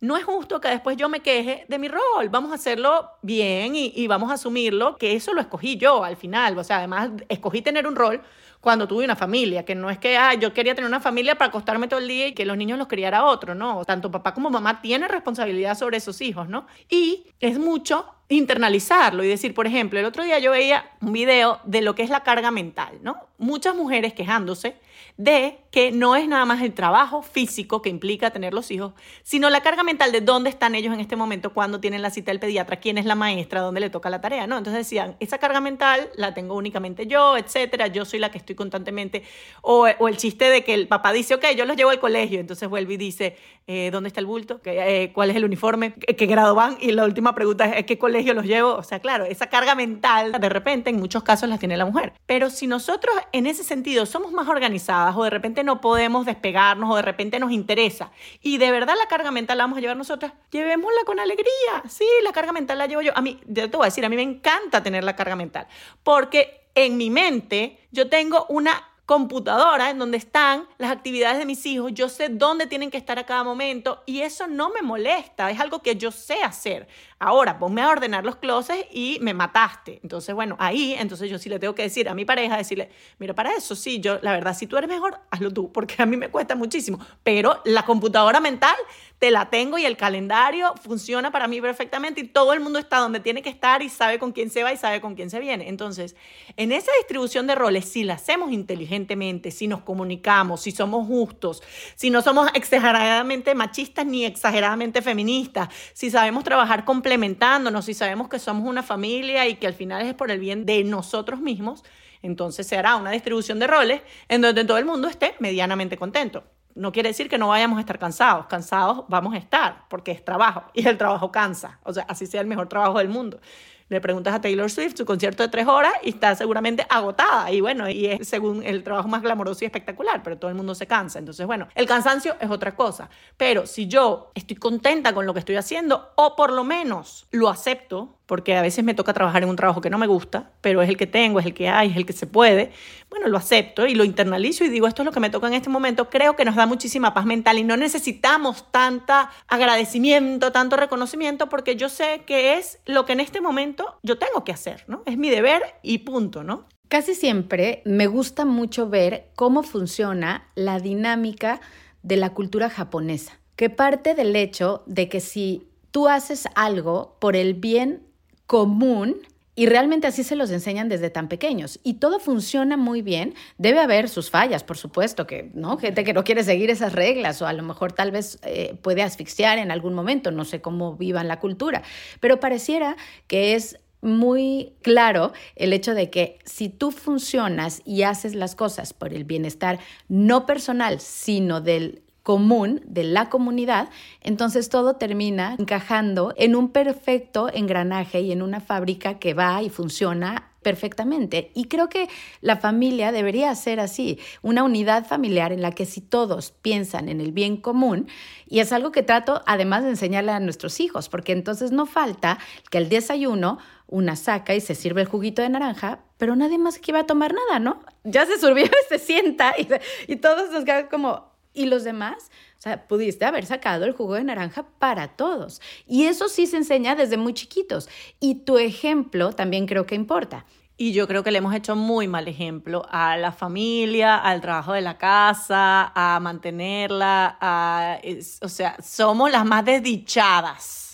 no 0.00 0.16
es 0.16 0.24
justo 0.24 0.60
que 0.60 0.68
después 0.68 0.96
yo 0.96 1.08
me 1.08 1.20
queje 1.20 1.66
de 1.68 1.78
mi 1.78 1.88
rol. 1.88 2.28
Vamos 2.30 2.52
a 2.52 2.54
hacerlo 2.54 3.10
bien 3.22 3.74
y, 3.74 4.06
vamos 4.06 4.30
a 4.30 4.34
asumirlo, 4.34 4.96
que 4.96 5.14
eso 5.14 5.32
lo 5.34 5.40
escogí 5.40 5.76
yo 5.76 6.04
al 6.04 6.16
final. 6.16 6.56
O 6.56 6.64
sea, 6.64 6.78
además 6.78 7.10
escogí 7.28 7.62
tener 7.62 7.86
un 7.86 7.96
rol 7.96 8.22
cuando 8.68 8.86
tuve 8.86 9.02
una 9.02 9.16
familia, 9.16 9.64
que 9.64 9.74
no 9.74 9.88
es 9.88 9.96
que 9.96 10.18
ah, 10.18 10.34
yo 10.34 10.52
quería 10.52 10.74
tener 10.74 10.86
una 10.86 11.00
familia 11.00 11.36
para 11.36 11.48
acostarme 11.48 11.88
todo 11.88 12.00
el 12.00 12.06
día 12.06 12.26
y 12.26 12.34
que 12.34 12.44
los 12.44 12.54
niños 12.54 12.76
los 12.76 12.86
criara 12.86 13.24
otro, 13.24 13.54
no. 13.54 13.82
Tanto 13.86 14.10
papá 14.10 14.34
como 14.34 14.50
mamá 14.50 14.82
tienen 14.82 15.08
responsabilidad 15.08 15.74
sobre 15.74 15.96
esos 15.96 16.20
hijos, 16.20 16.50
¿no? 16.50 16.66
Y 16.90 17.24
es 17.40 17.58
mucho 17.58 18.04
internalizarlo 18.28 19.24
y 19.24 19.28
decir, 19.28 19.54
por 19.54 19.66
ejemplo, 19.66 19.98
el 19.98 20.04
otro 20.04 20.22
día 20.22 20.38
yo 20.38 20.50
veía 20.50 20.84
un 21.00 21.14
video 21.14 21.60
de 21.64 21.80
lo 21.80 21.94
que 21.94 22.02
es 22.02 22.10
la 22.10 22.22
carga 22.24 22.50
mental, 22.50 22.98
¿no? 23.00 23.16
Muchas 23.38 23.74
mujeres 23.74 24.12
quejándose 24.12 24.76
de 25.18 25.58
que 25.72 25.90
no 25.90 26.14
es 26.16 26.26
nada 26.28 26.44
más 26.44 26.62
el 26.62 26.72
trabajo 26.72 27.22
físico 27.22 27.82
que 27.82 27.90
implica 27.90 28.30
tener 28.30 28.54
los 28.54 28.70
hijos, 28.70 28.94
sino 29.24 29.50
la 29.50 29.60
carga 29.62 29.82
mental 29.82 30.12
de 30.12 30.20
dónde 30.20 30.48
están 30.48 30.76
ellos 30.76 30.94
en 30.94 31.00
este 31.00 31.16
momento, 31.16 31.52
cuando 31.52 31.80
tienen 31.80 32.02
la 32.02 32.10
cita 32.10 32.30
del 32.30 32.40
pediatra, 32.40 32.76
quién 32.78 32.98
es 32.98 33.04
la 33.04 33.16
maestra, 33.16 33.60
dónde 33.60 33.80
le 33.80 33.90
toca 33.90 34.10
la 34.10 34.20
tarea, 34.20 34.46
¿no? 34.46 34.56
Entonces 34.56 34.86
decían, 34.86 35.16
esa 35.18 35.38
carga 35.38 35.60
mental 35.60 36.08
la 36.16 36.34
tengo 36.34 36.54
únicamente 36.54 37.06
yo, 37.06 37.36
etcétera, 37.36 37.88
yo 37.88 38.04
soy 38.04 38.20
la 38.20 38.30
que 38.30 38.38
estoy 38.38 38.54
constantemente, 38.54 39.24
o, 39.60 39.88
el 39.88 40.16
chiste 40.16 40.46
de 40.46 40.62
que 40.62 40.72
el 40.72 40.86
papá 40.86 41.12
dice, 41.12 41.34
ok, 41.34 41.44
yo 41.56 41.66
los 41.66 41.76
llevo 41.76 41.90
al 41.90 41.98
colegio, 41.98 42.38
entonces 42.38 42.68
vuelve 42.68 42.94
y 42.94 42.96
dice, 42.96 43.36
eh, 43.66 43.90
¿dónde 43.90 44.08
está 44.08 44.20
el 44.20 44.26
bulto? 44.26 44.60
Eh, 44.64 45.10
¿Cuál 45.12 45.30
es 45.30 45.36
el 45.36 45.44
uniforme? 45.44 45.94
¿Qué, 45.94 46.26
grado 46.26 46.54
van? 46.54 46.78
Y 46.80 46.92
la 46.92 47.04
última 47.04 47.34
pregunta 47.34 47.66
es, 47.66 47.84
¿qué 47.86 47.98
colegio 47.98 48.34
los 48.34 48.44
llevo? 48.44 48.74
O 48.74 48.82
sea, 48.84 49.00
claro, 49.00 49.24
esa 49.24 49.48
carga 49.48 49.74
mental 49.74 50.32
de 50.32 50.48
repente 50.48 50.90
en 50.90 50.96
muchos 50.96 51.24
casos 51.24 51.48
la 51.48 51.58
tiene 51.58 51.76
la 51.76 51.84
mujer. 51.84 52.12
Pero 52.24 52.50
si 52.50 52.66
nosotros 52.66 53.14
en 53.32 53.46
ese 53.46 53.64
sentido 53.64 54.06
somos 54.06 54.32
más 54.32 54.48
organizadas 54.48 55.07
o 55.16 55.24
de 55.24 55.30
repente 55.30 55.64
no 55.64 55.80
podemos 55.80 56.26
despegarnos 56.26 56.90
o 56.90 56.96
de 56.96 57.02
repente 57.02 57.38
nos 57.38 57.52
interesa 57.52 58.10
y 58.42 58.58
de 58.58 58.70
verdad 58.70 58.94
la 58.98 59.06
carga 59.06 59.30
mental 59.30 59.58
la 59.58 59.64
vamos 59.64 59.78
a 59.78 59.80
llevar 59.80 59.96
nosotras, 59.96 60.32
llevémosla 60.50 61.00
con 61.04 61.20
alegría. 61.20 61.48
Sí, 61.88 62.06
la 62.22 62.32
carga 62.32 62.52
mental 62.52 62.78
la 62.78 62.86
llevo 62.86 63.02
yo. 63.02 63.12
A 63.16 63.20
mí, 63.20 63.40
yo 63.46 63.70
te 63.70 63.76
voy 63.76 63.84
a 63.84 63.88
decir, 63.88 64.04
a 64.04 64.08
mí 64.08 64.16
me 64.16 64.22
encanta 64.22 64.82
tener 64.82 65.04
la 65.04 65.16
carga 65.16 65.36
mental 65.36 65.66
porque 66.02 66.68
en 66.74 66.96
mi 66.96 67.10
mente 67.10 67.78
yo 67.90 68.08
tengo 68.08 68.46
una 68.48 68.87
computadora 69.08 69.88
en 69.88 69.98
donde 69.98 70.18
están 70.18 70.68
las 70.76 70.90
actividades 70.90 71.38
de 71.38 71.46
mis 71.46 71.64
hijos, 71.64 71.92
yo 71.94 72.10
sé 72.10 72.28
dónde 72.28 72.66
tienen 72.66 72.90
que 72.90 72.98
estar 72.98 73.18
a 73.18 73.24
cada 73.24 73.42
momento 73.42 74.02
y 74.04 74.20
eso 74.20 74.46
no 74.46 74.68
me 74.68 74.82
molesta, 74.82 75.50
es 75.50 75.58
algo 75.58 75.80
que 75.80 75.96
yo 75.96 76.10
sé 76.12 76.42
hacer. 76.42 76.86
Ahora, 77.18 77.58
ponme 77.58 77.80
a 77.80 77.88
ordenar 77.88 78.26
los 78.26 78.36
closets 78.36 78.86
y 78.92 79.16
me 79.22 79.32
mataste. 79.32 79.98
Entonces, 80.02 80.34
bueno, 80.34 80.56
ahí, 80.58 80.92
entonces 80.92 81.30
yo 81.30 81.38
sí 81.38 81.48
le 81.48 81.58
tengo 81.58 81.74
que 81.74 81.84
decir 81.84 82.06
a 82.06 82.14
mi 82.14 82.26
pareja, 82.26 82.58
decirle, 82.58 82.90
mira, 83.18 83.34
para 83.34 83.54
eso 83.54 83.74
sí, 83.74 83.98
yo, 83.98 84.18
la 84.20 84.32
verdad, 84.32 84.54
si 84.54 84.66
tú 84.66 84.76
eres 84.76 84.90
mejor, 84.90 85.18
hazlo 85.30 85.50
tú, 85.50 85.72
porque 85.72 85.94
a 86.02 86.04
mí 86.04 86.18
me 86.18 86.28
cuesta 86.28 86.54
muchísimo. 86.54 87.00
Pero 87.22 87.62
la 87.64 87.86
computadora 87.86 88.40
mental 88.40 88.76
te 89.18 89.30
la 89.30 89.50
tengo 89.50 89.78
y 89.78 89.84
el 89.84 89.96
calendario 89.96 90.74
funciona 90.80 91.30
para 91.32 91.48
mí 91.48 91.60
perfectamente 91.60 92.20
y 92.20 92.24
todo 92.24 92.52
el 92.52 92.60
mundo 92.60 92.78
está 92.78 92.98
donde 92.98 93.20
tiene 93.20 93.42
que 93.42 93.50
estar 93.50 93.82
y 93.82 93.88
sabe 93.88 94.18
con 94.18 94.32
quién 94.32 94.50
se 94.50 94.62
va 94.62 94.72
y 94.72 94.76
sabe 94.76 95.00
con 95.00 95.16
quién 95.16 95.28
se 95.28 95.40
viene. 95.40 95.68
Entonces, 95.68 96.14
en 96.56 96.70
esa 96.70 96.92
distribución 96.98 97.46
de 97.46 97.56
roles, 97.56 97.86
si 97.86 98.04
la 98.04 98.14
hacemos 98.14 98.52
inteligentemente, 98.52 99.50
si 99.50 99.66
nos 99.66 99.82
comunicamos, 99.82 100.60
si 100.60 100.70
somos 100.70 101.06
justos, 101.06 101.62
si 101.96 102.10
no 102.10 102.22
somos 102.22 102.48
exageradamente 102.54 103.54
machistas 103.54 104.06
ni 104.06 104.24
exageradamente 104.24 105.02
feministas, 105.02 105.68
si 105.92 106.10
sabemos 106.10 106.44
trabajar 106.44 106.84
complementándonos, 106.84 107.84
si 107.86 107.94
sabemos 107.94 108.28
que 108.28 108.38
somos 108.38 108.68
una 108.68 108.84
familia 108.84 109.48
y 109.48 109.56
que 109.56 109.66
al 109.66 109.74
final 109.74 110.06
es 110.06 110.14
por 110.14 110.30
el 110.30 110.38
bien 110.38 110.64
de 110.64 110.84
nosotros 110.84 111.40
mismos, 111.40 111.82
entonces 112.22 112.66
se 112.66 112.76
hará 112.76 112.96
una 112.96 113.10
distribución 113.10 113.58
de 113.58 113.66
roles 113.66 114.02
en 114.28 114.42
donde 114.42 114.64
todo 114.64 114.78
el 114.78 114.84
mundo 114.84 115.08
esté 115.08 115.34
medianamente 115.40 115.96
contento. 115.96 116.44
No 116.74 116.92
quiere 116.92 117.08
decir 117.08 117.28
que 117.28 117.38
no 117.38 117.48
vayamos 117.48 117.78
a 117.78 117.80
estar 117.80 117.98
cansados, 117.98 118.46
cansados 118.46 119.04
vamos 119.08 119.34
a 119.34 119.38
estar 119.38 119.84
porque 119.88 120.12
es 120.12 120.24
trabajo 120.24 120.64
y 120.74 120.86
el 120.86 120.96
trabajo 120.96 121.32
cansa, 121.32 121.78
o 121.82 121.92
sea, 121.92 122.04
así 122.08 122.26
sea 122.26 122.40
el 122.40 122.46
mejor 122.46 122.68
trabajo 122.68 122.98
del 122.98 123.08
mundo. 123.08 123.40
Le 123.88 124.02
preguntas 124.02 124.34
a 124.34 124.40
Taylor 124.40 124.70
Swift 124.70 124.96
su 124.98 125.06
concierto 125.06 125.42
de 125.42 125.48
tres 125.48 125.66
horas 125.66 125.92
y 126.02 126.10
está 126.10 126.34
seguramente 126.34 126.86
agotada. 126.90 127.50
Y 127.50 127.62
bueno, 127.62 127.88
y 127.88 128.06
es 128.06 128.28
según 128.28 128.62
el 128.62 128.84
trabajo 128.84 129.08
más 129.08 129.22
glamoroso 129.22 129.64
y 129.64 129.66
espectacular, 129.66 130.22
pero 130.22 130.36
todo 130.38 130.50
el 130.50 130.56
mundo 130.56 130.74
se 130.74 130.86
cansa. 130.86 131.18
Entonces, 131.18 131.46
bueno, 131.46 131.68
el 131.74 131.86
cansancio 131.86 132.36
es 132.38 132.50
otra 132.50 132.76
cosa. 132.76 133.08
Pero 133.38 133.66
si 133.66 133.88
yo 133.88 134.30
estoy 134.34 134.56
contenta 134.56 135.14
con 135.14 135.24
lo 135.24 135.32
que 135.32 135.40
estoy 135.40 135.56
haciendo, 135.56 136.12
o 136.16 136.36
por 136.36 136.52
lo 136.52 136.64
menos 136.64 137.26
lo 137.30 137.48
acepto, 137.48 138.17
porque 138.28 138.54
a 138.54 138.62
veces 138.62 138.84
me 138.84 138.92
toca 138.92 139.14
trabajar 139.14 139.42
en 139.42 139.48
un 139.48 139.56
trabajo 139.56 139.80
que 139.80 139.88
no 139.88 139.96
me 139.96 140.06
gusta, 140.06 140.50
pero 140.60 140.82
es 140.82 140.88
el 140.90 140.98
que 140.98 141.06
tengo, 141.06 141.40
es 141.40 141.46
el 141.46 141.54
que 141.54 141.70
hay, 141.70 141.90
es 141.90 141.96
el 141.96 142.04
que 142.04 142.12
se 142.12 142.26
puede, 142.26 142.72
bueno, 143.08 143.26
lo 143.26 143.38
acepto 143.38 143.86
y 143.86 143.94
lo 143.94 144.04
internalizo 144.04 144.64
y 144.64 144.68
digo, 144.68 144.86
esto 144.86 145.00
es 145.00 145.06
lo 145.06 145.12
que 145.12 145.18
me 145.18 145.30
toca 145.30 145.46
en 145.46 145.54
este 145.54 145.70
momento, 145.70 146.10
creo 146.10 146.36
que 146.36 146.44
nos 146.44 146.54
da 146.54 146.66
muchísima 146.66 147.14
paz 147.14 147.24
mental 147.24 147.58
y 147.58 147.64
no 147.64 147.78
necesitamos 147.78 148.70
tanta 148.70 149.30
agradecimiento, 149.48 150.52
tanto 150.52 150.76
reconocimiento, 150.76 151.48
porque 151.48 151.74
yo 151.76 151.88
sé 151.88 152.24
que 152.26 152.58
es 152.58 152.80
lo 152.84 153.06
que 153.06 153.14
en 153.14 153.20
este 153.20 153.40
momento 153.40 153.98
yo 154.02 154.18
tengo 154.18 154.44
que 154.44 154.52
hacer, 154.52 154.84
¿no? 154.88 155.02
Es 155.06 155.16
mi 155.16 155.30
deber 155.30 155.62
y 155.82 155.98
punto, 155.98 156.44
¿no? 156.44 156.66
Casi 156.88 157.14
siempre 157.14 157.80
me 157.86 158.08
gusta 158.08 158.44
mucho 158.44 158.90
ver 158.90 159.30
cómo 159.36 159.62
funciona 159.62 160.50
la 160.54 160.80
dinámica 160.80 161.62
de 162.02 162.18
la 162.18 162.34
cultura 162.34 162.68
japonesa, 162.68 163.40
que 163.56 163.70
parte 163.70 164.14
del 164.14 164.36
hecho 164.36 164.82
de 164.84 165.08
que 165.08 165.20
si 165.20 165.66
tú 165.90 166.08
haces 166.08 166.46
algo 166.54 167.16
por 167.20 167.34
el 167.34 167.54
bien 167.54 168.07
común 168.48 169.20
y 169.54 169.66
realmente 169.66 170.06
así 170.06 170.24
se 170.24 170.36
los 170.36 170.50
enseñan 170.50 170.88
desde 170.88 171.10
tan 171.10 171.28
pequeños. 171.28 171.80
Y 171.82 171.94
todo 171.94 172.18
funciona 172.20 172.76
muy 172.76 173.02
bien. 173.02 173.34
Debe 173.58 173.80
haber 173.80 174.08
sus 174.08 174.30
fallas, 174.30 174.62
por 174.64 174.78
supuesto, 174.78 175.26
que 175.26 175.50
no 175.52 175.76
gente 175.78 176.02
que 176.04 176.12
no 176.12 176.24
quiere 176.24 176.44
seguir 176.44 176.70
esas 176.70 176.92
reglas 176.92 177.42
o 177.42 177.46
a 177.46 177.52
lo 177.52 177.62
mejor 177.64 177.92
tal 177.92 178.12
vez 178.12 178.38
eh, 178.42 178.76
puede 178.82 179.02
asfixiar 179.02 179.58
en 179.58 179.70
algún 179.72 179.94
momento. 179.94 180.30
No 180.30 180.44
sé 180.44 180.60
cómo 180.60 180.96
vivan 180.96 181.26
la 181.26 181.40
cultura, 181.40 181.82
pero 182.20 182.40
pareciera 182.40 182.96
que 183.26 183.54
es 183.54 183.80
muy 184.00 184.74
claro 184.80 185.32
el 185.56 185.72
hecho 185.72 185.92
de 185.92 186.08
que 186.08 186.38
si 186.44 186.68
tú 186.68 186.92
funcionas 186.92 187.82
y 187.84 188.02
haces 188.02 188.36
las 188.36 188.54
cosas 188.54 188.92
por 188.92 189.12
el 189.12 189.24
bienestar 189.24 189.80
no 190.08 190.46
personal, 190.46 191.00
sino 191.00 191.60
del 191.60 192.02
común 192.28 192.82
de 192.84 193.04
la 193.04 193.30
comunidad, 193.30 193.88
entonces 194.20 194.68
todo 194.68 194.96
termina 194.96 195.56
encajando 195.58 196.34
en 196.36 196.56
un 196.56 196.68
perfecto 196.68 197.48
engranaje 197.50 198.20
y 198.20 198.32
en 198.32 198.42
una 198.42 198.60
fábrica 198.60 199.18
que 199.18 199.32
va 199.32 199.62
y 199.62 199.70
funciona 199.70 200.52
perfectamente. 200.60 201.50
Y 201.54 201.68
creo 201.68 201.88
que 201.88 202.10
la 202.42 202.58
familia 202.58 203.12
debería 203.12 203.54
ser 203.54 203.80
así, 203.80 204.18
una 204.42 204.62
unidad 204.62 205.06
familiar 205.06 205.52
en 205.52 205.62
la 205.62 205.72
que 205.72 205.86
si 205.86 206.02
todos 206.02 206.50
piensan 206.50 207.08
en 207.08 207.22
el 207.22 207.32
bien 207.32 207.56
común, 207.56 208.08
y 208.46 208.58
es 208.58 208.72
algo 208.72 208.92
que 208.92 209.02
trato 209.02 209.40
además 209.46 209.84
de 209.84 209.88
enseñarle 209.88 210.32
a 210.32 210.38
nuestros 210.38 210.80
hijos, 210.80 211.08
porque 211.08 211.32
entonces 211.32 211.72
no 211.72 211.86
falta 211.86 212.38
que 212.68 212.76
el 212.76 212.90
desayuno 212.90 213.56
una 213.86 214.16
saca 214.16 214.54
y 214.54 214.60
se 214.60 214.74
sirve 214.74 215.00
el 215.00 215.08
juguito 215.08 215.40
de 215.40 215.48
naranja, 215.48 216.00
pero 216.18 216.36
nadie 216.36 216.58
más 216.58 216.78
que 216.78 216.90
iba 216.90 217.00
a 217.00 217.06
tomar 217.06 217.32
nada, 217.32 217.58
¿no? 217.58 217.80
Ya 218.04 218.26
se 218.26 218.38
subió 218.38 218.66
y 218.66 218.88
se 218.90 218.98
sienta 218.98 219.54
y, 219.56 219.66
y 220.12 220.16
todos 220.16 220.50
nos 220.50 220.66
quedan 220.66 220.88
como, 220.88 221.37
y 221.52 221.66
los 221.66 221.84
demás, 221.84 222.30
o 222.58 222.62
sea, 222.62 222.86
pudiste 222.86 223.24
haber 223.24 223.46
sacado 223.46 223.84
el 223.84 223.92
jugo 223.92 224.14
de 224.14 224.24
naranja 224.24 224.66
para 224.78 225.08
todos. 225.08 225.60
Y 225.86 226.04
eso 226.04 226.28
sí 226.28 226.46
se 226.46 226.58
enseña 226.58 226.94
desde 226.94 227.16
muy 227.16 227.34
chiquitos. 227.34 227.88
Y 228.20 228.36
tu 228.36 228.58
ejemplo 228.58 229.32
también 229.32 229.66
creo 229.66 229.86
que 229.86 229.94
importa. 229.94 230.44
Y 230.76 230.92
yo 230.92 231.08
creo 231.08 231.24
que 231.24 231.32
le 231.32 231.38
hemos 231.38 231.54
hecho 231.54 231.74
muy 231.74 232.06
mal 232.06 232.28
ejemplo 232.28 232.86
a 232.88 233.16
la 233.16 233.32
familia, 233.32 234.16
al 234.16 234.40
trabajo 234.40 234.72
de 234.72 234.80
la 234.80 234.96
casa, 234.96 235.90
a 235.92 236.20
mantenerla, 236.20 237.36
a, 237.40 237.98
o 238.42 238.48
sea, 238.48 238.76
somos 238.80 239.30
las 239.32 239.44
más 239.44 239.64
desdichadas 239.64 240.87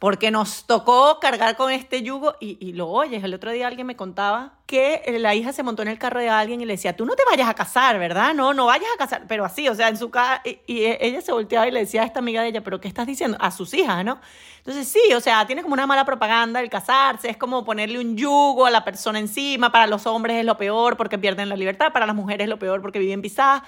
porque 0.00 0.30
nos 0.30 0.64
tocó 0.64 1.20
cargar 1.20 1.56
con 1.56 1.70
este 1.70 2.02
yugo 2.02 2.34
y, 2.40 2.72
lo 2.72 2.88
oyes. 2.88 3.22
El 3.22 3.34
otro 3.34 3.52
día 3.52 3.66
alguien 3.66 3.86
me 3.86 3.96
contaba 3.96 4.54
que 4.64 5.02
la 5.20 5.34
hija 5.34 5.52
se 5.52 5.62
montó 5.62 5.82
en 5.82 5.88
el 5.88 5.98
carro 5.98 6.20
de 6.20 6.30
alguien 6.30 6.58
y 6.62 6.64
le 6.64 6.72
decía, 6.72 6.96
tú 6.96 7.04
no 7.04 7.14
te 7.14 7.22
vayas 7.30 7.50
a 7.50 7.52
casar, 7.52 7.98
¿verdad? 7.98 8.32
No, 8.32 8.54
no 8.54 8.64
vayas 8.64 8.88
a 8.94 8.98
casar, 8.98 9.24
pero 9.28 9.44
así, 9.44 9.68
o 9.68 9.74
sea, 9.74 9.88
en 9.88 9.98
su 9.98 10.10
casa, 10.10 10.40
y, 10.42 10.58
y 10.66 10.86
ella 10.86 11.20
se 11.20 11.32
volteaba 11.32 11.68
y 11.68 11.70
le 11.70 11.80
decía 11.80 12.00
a 12.00 12.06
esta 12.06 12.20
amiga 12.20 12.40
de 12.40 12.48
ella, 12.48 12.64
pero 12.64 12.80
¿qué 12.80 12.88
estás 12.88 13.06
diciendo? 13.06 13.36
A 13.40 13.50
sus 13.50 13.74
hijas, 13.74 14.02
¿no? 14.02 14.18
Entonces 14.56 14.88
sí, 14.88 15.12
o 15.14 15.20
sea, 15.20 15.46
tiene 15.46 15.60
como 15.60 15.74
una 15.74 15.86
mala 15.86 16.06
propaganda 16.06 16.60
el 16.60 16.70
casarse, 16.70 17.28
es 17.28 17.36
como 17.36 17.62
ponerle 17.66 17.98
un 17.98 18.16
yugo 18.16 18.64
a 18.64 18.70
la 18.70 18.82
persona 18.82 19.18
encima, 19.18 19.70
para 19.70 19.86
los 19.86 20.06
hombres 20.06 20.38
es 20.38 20.46
lo 20.46 20.56
peor 20.56 20.96
porque 20.96 21.18
pierden 21.18 21.50
la 21.50 21.56
libertad, 21.56 21.92
para 21.92 22.06
las 22.06 22.16
mujeres 22.16 22.46
es 22.46 22.48
lo 22.48 22.58
peor 22.58 22.80
porque 22.80 23.00
viven 23.00 23.20
pisadas 23.20 23.64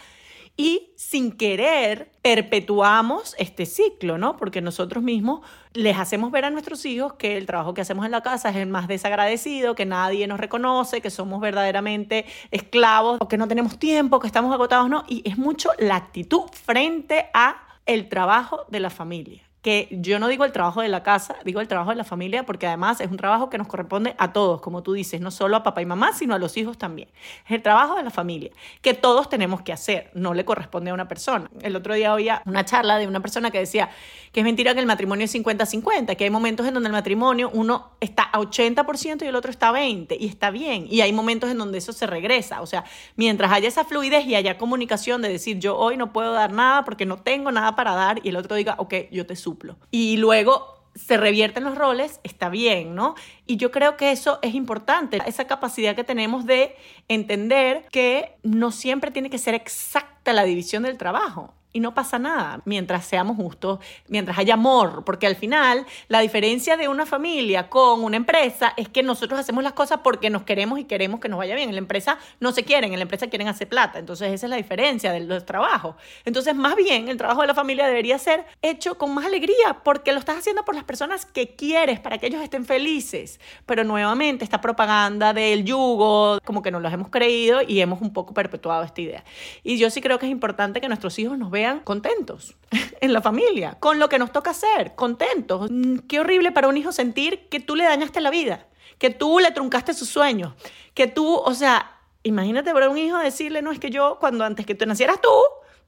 y 0.57 0.93
sin 0.97 1.33
querer 1.33 2.13
perpetuamos 2.23 3.35
este 3.39 3.67
ciclo, 3.67 4.19
¿no? 4.19 4.37
Porque 4.37 4.61
nosotros 4.61 5.03
mismos 5.03 5.41
les 5.73 5.97
hacemos 5.99 6.31
ver 6.31 6.45
a 6.45 6.51
nuestros 6.51 6.85
hijos 6.85 7.15
que 7.15 7.37
el 7.37 7.47
trabajo 7.47 7.75
que 7.75 7.81
hacemos 7.81 8.05
en 8.05 8.13
la 8.13 8.23
casa 8.23 8.51
es 8.51 8.57
el 8.57 8.69
más 8.69 8.89
desagradecido, 8.89 9.75
que 9.75 9.87
nadie 9.87 10.27
nos 10.27 10.39
reconoce, 10.39 11.01
que 11.01 11.11
somos 11.11 11.41
verdaderamente 11.41 12.27
esclavos 12.51 13.19
o 13.21 13.29
que 13.29 13.39
no 13.39 13.49
tenemos 13.49 13.79
tiempo, 13.79 14.21
que 14.21 14.27
estamos 14.27 14.53
agotados, 14.53 14.89
¿no? 14.89 15.05
Y 15.09 15.29
es 15.29 15.39
mucho 15.39 15.71
la 15.79 15.97
actitud 15.97 16.45
frente 16.53 17.27
a 17.35 17.57
el 17.87 18.09
trabajo 18.09 18.67
de 18.69 18.81
la 18.81 18.91
familia 18.91 19.52
que 19.63 19.87
yo 19.93 20.19
no 20.19 20.27
digo 20.27 20.45
el 20.45 20.51
trabajo 20.51 20.83
de 20.83 20.89
la 20.89 21.05
casa, 21.05 21.37
digo 21.45 21.61
el 21.61 21.69
trabajo 21.69 21.91
de 21.91 21.97
la 21.97 22.03
familia, 22.03 22.45
porque 22.45 22.67
además 22.67 23.01
es 23.01 23.09
un 23.09 23.17
trabajo 23.17 23.49
que 23.49 23.59
nos 23.59 23.69
corresponde 23.69 24.17
a 24.19 24.33
todos, 24.33 24.61
como 24.61 24.83
tú 24.83 24.93
dices, 24.93 25.21
no 25.21 25.31
solo 25.31 25.57
a 25.57 25.63
papá 25.63 25.81
y 25.81 25.87
mamá, 25.87 26.13
sino 26.13 26.35
a 26.35 26.39
los 26.39 26.57
hijos 26.57 26.79
también. 26.79 27.09
Es 27.47 27.53
el 27.53 27.63
trabajo 27.63 27.95
de 27.95 28.03
la 28.03 28.11
familia, 28.11 28.51
que 28.81 28.93
todos 28.93 29.29
tenemos 29.29 29.63
que 29.63 29.73
hacer, 29.73 30.11
no 30.15 30.35
le 30.35 30.45
corresponde 30.45 30.91
a 30.91 30.95
una 30.95 31.07
persona. 31.07 31.49
El 31.61 31.77
otro 31.77 31.95
día 31.95 32.13
oía 32.13 32.43
una 32.45 32.65
charla 32.65 32.99
de 32.99 33.07
una 33.07 33.21
persona 33.21 33.53
que 33.53 33.61
decía 33.61 33.89
que 34.33 34.41
es 34.41 34.45
mentira 34.45 34.75
que 34.75 34.81
el 34.81 34.87
matrimonio 34.87 35.27
es 35.27 35.35
50-50, 35.35 36.17
que 36.17 36.25
hay 36.25 36.31
momentos 36.31 36.67
en 36.67 36.75
donde 36.75 36.89
el 36.89 36.93
matrimonio 36.93 37.49
uno 37.55 37.93
está 38.01 38.25
a 38.25 38.41
80% 38.41 39.23
y 39.23 39.27
el 39.27 39.37
otro 39.37 39.53
está 39.53 39.69
a 39.69 39.73
20%, 39.73 40.17
y 40.19 40.27
está 40.27 40.51
bien, 40.51 40.89
y 40.91 41.03
hay 41.03 41.13
momentos 41.13 41.49
en 41.51 41.59
donde 41.59 41.79
eso 41.79 41.93
se 41.93 42.09
regresa, 42.09 42.63
o 42.63 42.67
sea, 42.67 42.83
mientras 43.15 43.53
haya 43.53 43.69
esa 43.69 43.85
fluidez 43.85 44.27
y 44.27 44.35
haya 44.35 44.59
comunicación 44.59 45.23
de 45.23 45.29
decir 45.29 45.61
yo 45.61 45.77
hoy 45.77 45.97
no 45.97 46.13
puedo 46.13 46.33
dar 46.33 46.53
nada 46.53 46.85
porque 46.85 47.07
no 47.07 47.19
tengo 47.19 47.53
nada 47.53 47.77
para 47.77 47.95
dar, 47.95 48.19
y 48.25 48.31
el 48.31 48.37
otro 48.37 48.57
diga, 48.57 48.75
ok, 48.79 48.95
yo 49.13 49.25
te 49.25 49.37
subo 49.37 49.52
y 49.91 50.17
luego 50.17 50.73
se 50.95 51.17
revierten 51.17 51.65
los 51.65 51.77
roles, 51.77 52.21
está 52.23 52.49
bien, 52.51 52.95
¿no? 52.95 53.15
Y 53.47 53.57
yo 53.57 53.71
creo 53.71 53.97
que 53.97 54.13
eso 54.13 54.39
es 54.43 54.55
importante, 54.55 55.19
esa 55.27 55.47
capacidad 55.47 55.97
que 55.97 56.05
tenemos 56.05 56.45
de 56.45 56.77
entender 57.09 57.87
que 57.91 58.37
no 58.43 58.71
siempre 58.71 59.11
tiene 59.11 59.31
que 59.31 59.39
ser 59.39 59.55
exacta 59.55 60.33
la 60.33 60.45
división 60.45 60.83
del 60.83 60.99
trabajo 60.99 61.55
y 61.73 61.81
no 61.81 61.95
pasa 61.95 62.19
nada 62.19 62.61
mientras 62.65 63.07
seamos 63.07 63.37
justos, 63.37 63.79
mientras 64.09 64.39
haya 64.39 64.55
amor, 64.55 65.05
porque 65.05 65.27
al 65.27 65.37
final 65.37 65.87
la 66.09 66.21
diferencia 66.21 66.77
de 66.77 66.89
una 66.89 67.07
familia 67.07 67.69
con 67.69 68.05
una 68.05 68.17
empresa 68.17 68.75
es 68.77 68.89
que 68.89 69.03
nosotros 69.03 69.41
hacemos 69.41 69.65
las 69.65 69.73
cosas 69.73 70.01
porque 70.03 70.31
nos 70.31 70.43
queremos 70.43 70.79
y 70.79 70.85
queremos 70.85 71.21
que 71.21 71.29
nos 71.29 71.39
vaya 71.39 71.55
bien. 71.55 71.69
En 71.69 71.75
la 71.75 71.81
empresa 71.81 72.19
no 72.41 72.53
se 72.53 72.65
quieren, 72.65 72.93
en 72.93 72.99
la 72.99 73.03
empresa 73.03 73.29
quieren 73.29 73.49
hacer 73.49 73.69
plata, 73.69 73.99
entonces 73.99 74.33
esa 74.33 74.47
es 74.47 74.51
la 74.51 74.57
diferencia 74.57 75.13
de 75.13 75.21
los 75.21 75.47
trabajos. 75.47 75.97
Entonces, 76.25 76.55
más 76.55 76.77
bien, 76.77 77.09
el 77.09 77.17
trabajo 77.17 77.41
de 77.41 77.47
la 77.47 77.55
familia 77.55 77.87
debería 77.87 78.19
ser 78.19 78.45
hecho 78.61 78.99
con 78.99 79.15
más 79.15 79.25
alegría 79.25 79.81
porque 79.83 80.13
lo 80.13 80.19
estás 80.19 80.39
haciendo 80.39 80.65
por 80.65 80.75
las 80.75 80.85
personas 80.85 81.25
que 81.27 81.55
quieres, 81.55 82.01
para 82.01 82.19
que 82.19 82.27
ellos 82.27 82.43
estén 82.43 82.65
felices. 82.65 83.41
Pero 83.67 83.85
nuevamente, 83.85 84.45
esta 84.45 84.61
propaganda 84.61 85.33
del 85.33 85.65
yugo, 85.65 86.39
como 86.45 86.63
que 86.63 86.71
nos 86.71 86.83
lo 86.83 86.89
hemos 86.89 87.09
creído 87.09 87.63
y 87.67 87.81
hemos 87.81 88.01
un 88.03 88.13
poco 88.13 88.35
perpetuado 88.35 88.85
esta 88.85 89.01
idea. 89.01 89.25
Y 89.63 89.79
yo 89.79 89.91
sí 89.91 90.01
creo 90.01 90.19
que 90.19 90.27
es 90.27 90.33
importante 90.33 90.81
que 90.81 90.89
nuestros 90.89 91.19
hijos 91.19 91.39
nos 91.39 91.51
vean 91.51 91.62
contentos 91.85 92.57
en 93.01 93.13
la 93.13 93.21
familia, 93.21 93.77
con 93.81 93.99
lo 93.99 94.09
que 94.09 94.19
nos 94.19 94.33
toca 94.33 94.51
hacer, 94.51 94.95
contentos. 94.95 95.71
Mm, 95.71 95.99
qué 96.09 96.21
horrible 96.21 96.53
para 96.53 96.69
un 96.69 96.77
hijo 96.77 96.93
sentir 96.93 97.49
que 97.49 97.61
tú 97.61 97.77
le 97.77 97.85
dañaste 97.85 98.21
la 98.21 98.31
vida, 98.31 98.67
que 98.99 99.11
tú 99.11 99.39
le 99.39 99.51
truncaste 99.51 99.95
sus 99.95 100.09
sueños, 100.09 100.55
que 100.95 101.07
tú, 101.07 101.35
o 101.35 101.55
sea, 101.55 101.99
imagínate 102.23 102.73
para 102.73 102.89
un 102.89 102.99
hijo 102.99 103.19
decirle, 103.19 103.63
no, 103.63 103.73
es 103.73 103.79
que 103.79 103.91
yo 103.91 104.19
cuando 104.21 104.45
antes 104.45 104.67
que 104.67 104.75
tú 104.75 104.87
nacieras 104.87 105.21
tú, 105.21 105.31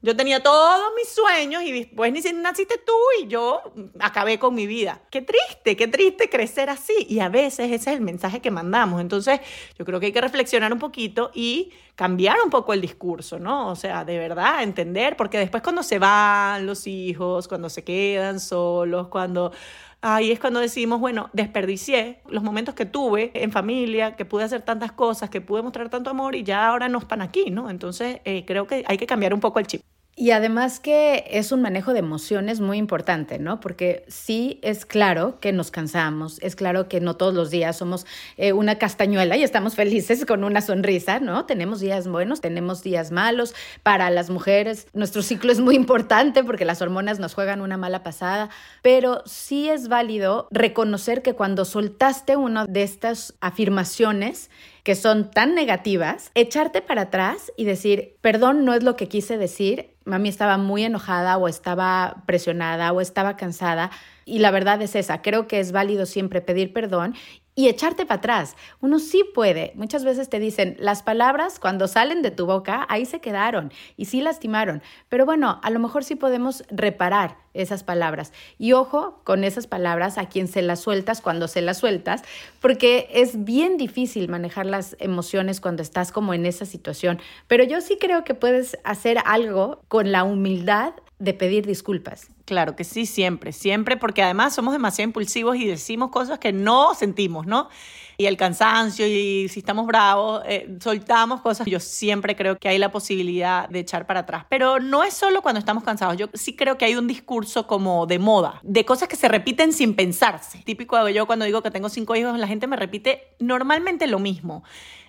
yo 0.05 0.15
tenía 0.15 0.43
todos 0.43 0.91
mis 0.95 1.09
sueños 1.09 1.63
y 1.63 1.71
después 1.71 2.13
ni 2.13 2.21
naciste 2.33 2.75
tú 2.77 2.93
y 3.19 3.27
yo 3.27 3.59
acabé 3.99 4.37
con 4.37 4.53
mi 4.53 4.67
vida. 4.67 5.01
Qué 5.09 5.23
triste, 5.23 5.75
qué 5.75 5.87
triste 5.87 6.29
crecer 6.29 6.69
así. 6.69 6.93
Y 7.09 7.21
a 7.21 7.29
veces 7.29 7.71
ese 7.71 7.89
es 7.89 7.97
el 7.97 8.01
mensaje 8.01 8.39
que 8.39 8.51
mandamos. 8.51 9.01
Entonces, 9.01 9.39
yo 9.79 9.83
creo 9.83 9.99
que 9.99 10.05
hay 10.05 10.11
que 10.11 10.21
reflexionar 10.21 10.71
un 10.71 10.77
poquito 10.77 11.31
y 11.33 11.71
cambiar 11.95 12.37
un 12.43 12.51
poco 12.51 12.73
el 12.73 12.81
discurso, 12.81 13.39
¿no? 13.39 13.69
O 13.69 13.75
sea, 13.75 14.05
de 14.05 14.19
verdad, 14.19 14.61
entender, 14.61 15.17
porque 15.17 15.39
después 15.39 15.63
cuando 15.63 15.81
se 15.81 15.97
van 15.97 16.67
los 16.67 16.85
hijos, 16.85 17.47
cuando 17.47 17.67
se 17.69 17.83
quedan 17.83 18.39
solos, 18.39 19.07
cuando 19.07 19.53
ahí 20.01 20.31
es 20.31 20.39
cuando 20.39 20.59
decimos, 20.59 20.99
bueno, 20.99 21.31
desperdicié 21.33 22.21
los 22.29 22.43
momentos 22.43 22.75
que 22.75 22.85
tuve 22.85 23.31
en 23.33 23.51
familia, 23.51 24.15
que 24.15 24.23
pude 24.23 24.43
hacer 24.43 24.61
tantas 24.61 24.91
cosas, 24.91 25.31
que 25.31 25.41
pude 25.41 25.63
mostrar 25.63 25.89
tanto 25.89 26.11
amor 26.11 26.35
y 26.35 26.43
ya 26.43 26.67
ahora 26.67 26.89
no 26.89 26.99
están 26.99 27.23
aquí, 27.23 27.49
¿no? 27.49 27.71
Entonces 27.71 28.19
eh, 28.23 28.45
creo 28.45 28.67
que 28.67 28.83
hay 28.87 28.99
que 28.99 29.07
cambiar 29.07 29.33
un 29.33 29.39
poco 29.39 29.57
el 29.57 29.65
chip. 29.65 29.81
Y 30.17 30.31
además 30.31 30.79
que 30.79 31.25
es 31.29 31.51
un 31.51 31.61
manejo 31.61 31.91
de 31.91 31.99
emociones 31.99 32.61
muy 32.61 32.77
importante, 32.77 33.37
¿no? 33.37 33.59
Porque 33.59 34.05
sí 34.07 34.61
es 34.61 34.85
claro 34.85 35.41
que 35.41 35.51
nos 35.51 35.71
cansamos, 35.71 36.39
es 36.41 36.55
claro 36.55 36.87
que 36.87 37.01
no 37.01 37.17
todos 37.17 37.33
los 37.33 37.51
días 37.51 37.75
somos 37.75 38.05
eh, 38.37 38.53
una 38.53 38.77
castañuela 38.77 39.35
y 39.35 39.43
estamos 39.43 39.75
felices 39.75 40.25
con 40.25 40.45
una 40.45 40.61
sonrisa, 40.61 41.19
¿no? 41.19 41.45
Tenemos 41.45 41.81
días 41.81 42.07
buenos, 42.07 42.39
tenemos 42.39 42.81
días 42.81 43.11
malos. 43.11 43.53
Para 43.83 44.09
las 44.09 44.29
mujeres 44.29 44.87
nuestro 44.93 45.21
ciclo 45.21 45.51
es 45.51 45.59
muy 45.59 45.75
importante 45.75 46.45
porque 46.45 46.63
las 46.63 46.81
hormonas 46.81 47.19
nos 47.19 47.33
juegan 47.33 47.59
una 47.59 47.75
mala 47.75 48.01
pasada, 48.01 48.49
pero 48.81 49.21
sí 49.25 49.67
es 49.67 49.89
válido 49.89 50.47
reconocer 50.49 51.23
que 51.23 51.33
cuando 51.33 51.65
soltaste 51.65 52.37
una 52.37 52.65
de 52.67 52.83
estas 52.83 53.33
afirmaciones, 53.41 54.49
que 54.85 54.93
son 54.93 55.31
tan 55.31 55.55
negativas, 55.55 56.29
echarte 56.35 56.79
para 56.79 57.01
atrás 57.01 57.51
y 57.57 57.65
decir, 57.65 58.17
perdón, 58.21 58.65
no 58.65 58.75
es 58.75 58.83
lo 58.83 58.95
que 58.95 59.07
quise 59.07 59.35
decir, 59.35 59.97
mami 60.05 60.29
estaba 60.29 60.59
muy 60.59 60.83
enojada 60.83 61.37
o 61.37 61.47
estaba 61.47 62.21
presionada 62.27 62.91
o 62.93 63.01
estaba 63.01 63.35
cansada. 63.35 63.89
Y 64.25 64.39
la 64.39 64.51
verdad 64.51 64.79
es 64.83 64.95
esa, 64.95 65.23
creo 65.23 65.47
que 65.47 65.59
es 65.59 65.71
válido 65.71 66.05
siempre 66.05 66.39
pedir 66.39 66.71
perdón 66.71 67.15
y 67.55 67.69
echarte 67.69 68.05
para 68.05 68.17
atrás. 68.17 68.55
Uno 68.81 68.99
sí 68.99 69.23
puede. 69.33 69.71
Muchas 69.75 70.03
veces 70.03 70.29
te 70.29 70.39
dicen, 70.39 70.75
las 70.77 71.01
palabras 71.01 71.57
cuando 71.59 71.87
salen 71.87 72.21
de 72.21 72.31
tu 72.31 72.45
boca, 72.45 72.85
ahí 72.89 73.05
se 73.05 73.21
quedaron 73.21 73.71
y 73.95 74.05
sí 74.05 74.21
lastimaron. 74.21 74.83
Pero 75.07 75.25
bueno, 75.25 75.59
a 75.63 75.69
lo 75.69 75.79
mejor 75.79 76.03
sí 76.03 76.15
podemos 76.15 76.63
reparar 76.69 77.37
esas 77.53 77.83
palabras. 77.83 78.33
Y 78.57 78.73
ojo 78.73 79.21
con 79.23 79.45
esas 79.45 79.67
palabras 79.67 80.17
a 80.17 80.27
quien 80.27 80.49
se 80.49 80.61
las 80.61 80.81
sueltas 80.81 81.21
cuando 81.21 81.47
se 81.47 81.61
las 81.61 81.77
sueltas, 81.77 82.23
porque 82.59 83.07
es 83.11 83.45
bien 83.45 83.77
difícil 83.77 84.27
manejar 84.27 84.65
las 84.65 84.97
emociones 84.99 85.61
cuando 85.61 85.81
estás 85.81 86.11
como 86.11 86.33
en 86.33 86.45
esa 86.45 86.65
situación. 86.65 87.19
Pero 87.47 87.63
yo 87.63 87.79
sí 87.79 87.97
creo 87.99 88.25
que 88.25 88.35
puedes 88.35 88.77
hacer 88.83 89.17
algo 89.25 89.81
con 89.87 90.11
la 90.11 90.25
humildad 90.25 90.93
de 91.19 91.33
pedir 91.33 91.65
disculpas. 91.65 92.29
Claro 92.45 92.75
que 92.75 92.83
sí, 92.83 93.05
siempre, 93.05 93.51
siempre, 93.51 93.97
porque 93.97 94.21
además 94.21 94.53
somos 94.53 94.73
demasiado 94.73 95.07
impulsivos 95.09 95.55
y 95.55 95.65
decimos 95.65 96.11
cosas 96.11 96.39
que 96.39 96.51
no 96.51 96.93
sentimos, 96.93 97.45
¿no? 97.45 97.69
Y 98.17 98.25
el 98.25 98.37
cansancio 98.37 99.07
y 99.07 99.47
si 99.49 99.59
estamos 99.59 99.85
bravos, 99.85 100.41
eh, 100.45 100.77
soltamos 100.79 101.41
cosas. 101.41 101.67
Yo 101.67 101.79
siempre 101.79 102.35
creo 102.35 102.57
que 102.57 102.67
hay 102.67 102.77
la 102.77 102.91
posibilidad 102.91 103.69
de 103.69 103.79
echar 103.79 104.07
para 104.07 104.21
atrás, 104.21 104.45
pero 104.49 104.79
no 104.79 105.03
es 105.03 105.13
solo 105.13 105.41
cuando 105.41 105.59
estamos 105.59 105.83
cansados. 105.83 106.17
Yo 106.17 106.27
sí 106.33 106.55
creo 106.55 106.77
que 106.77 106.85
hay 106.85 106.95
un 106.95 107.07
discurso 107.07 107.67
como 107.67 108.05
de 108.05 108.19
moda, 108.19 108.59
de 108.63 108.85
cosas 108.85 109.07
que 109.07 109.15
se 109.15 109.27
repiten 109.27 109.73
sin 109.73 109.95
pensarse. 109.95 110.61
Típico 110.65 111.03
de 111.03 111.13
yo 111.13 111.25
cuando 111.25 111.45
digo 111.45 111.61
que 111.61 111.71
tengo 111.71 111.89
cinco 111.89 112.15
hijos, 112.15 112.37
la 112.37 112.47
gente 112.47 112.67
me 112.67 112.75
repite 112.75 113.35
normalmente 113.39 114.07
lo 114.07 114.19
mismo 114.19 114.63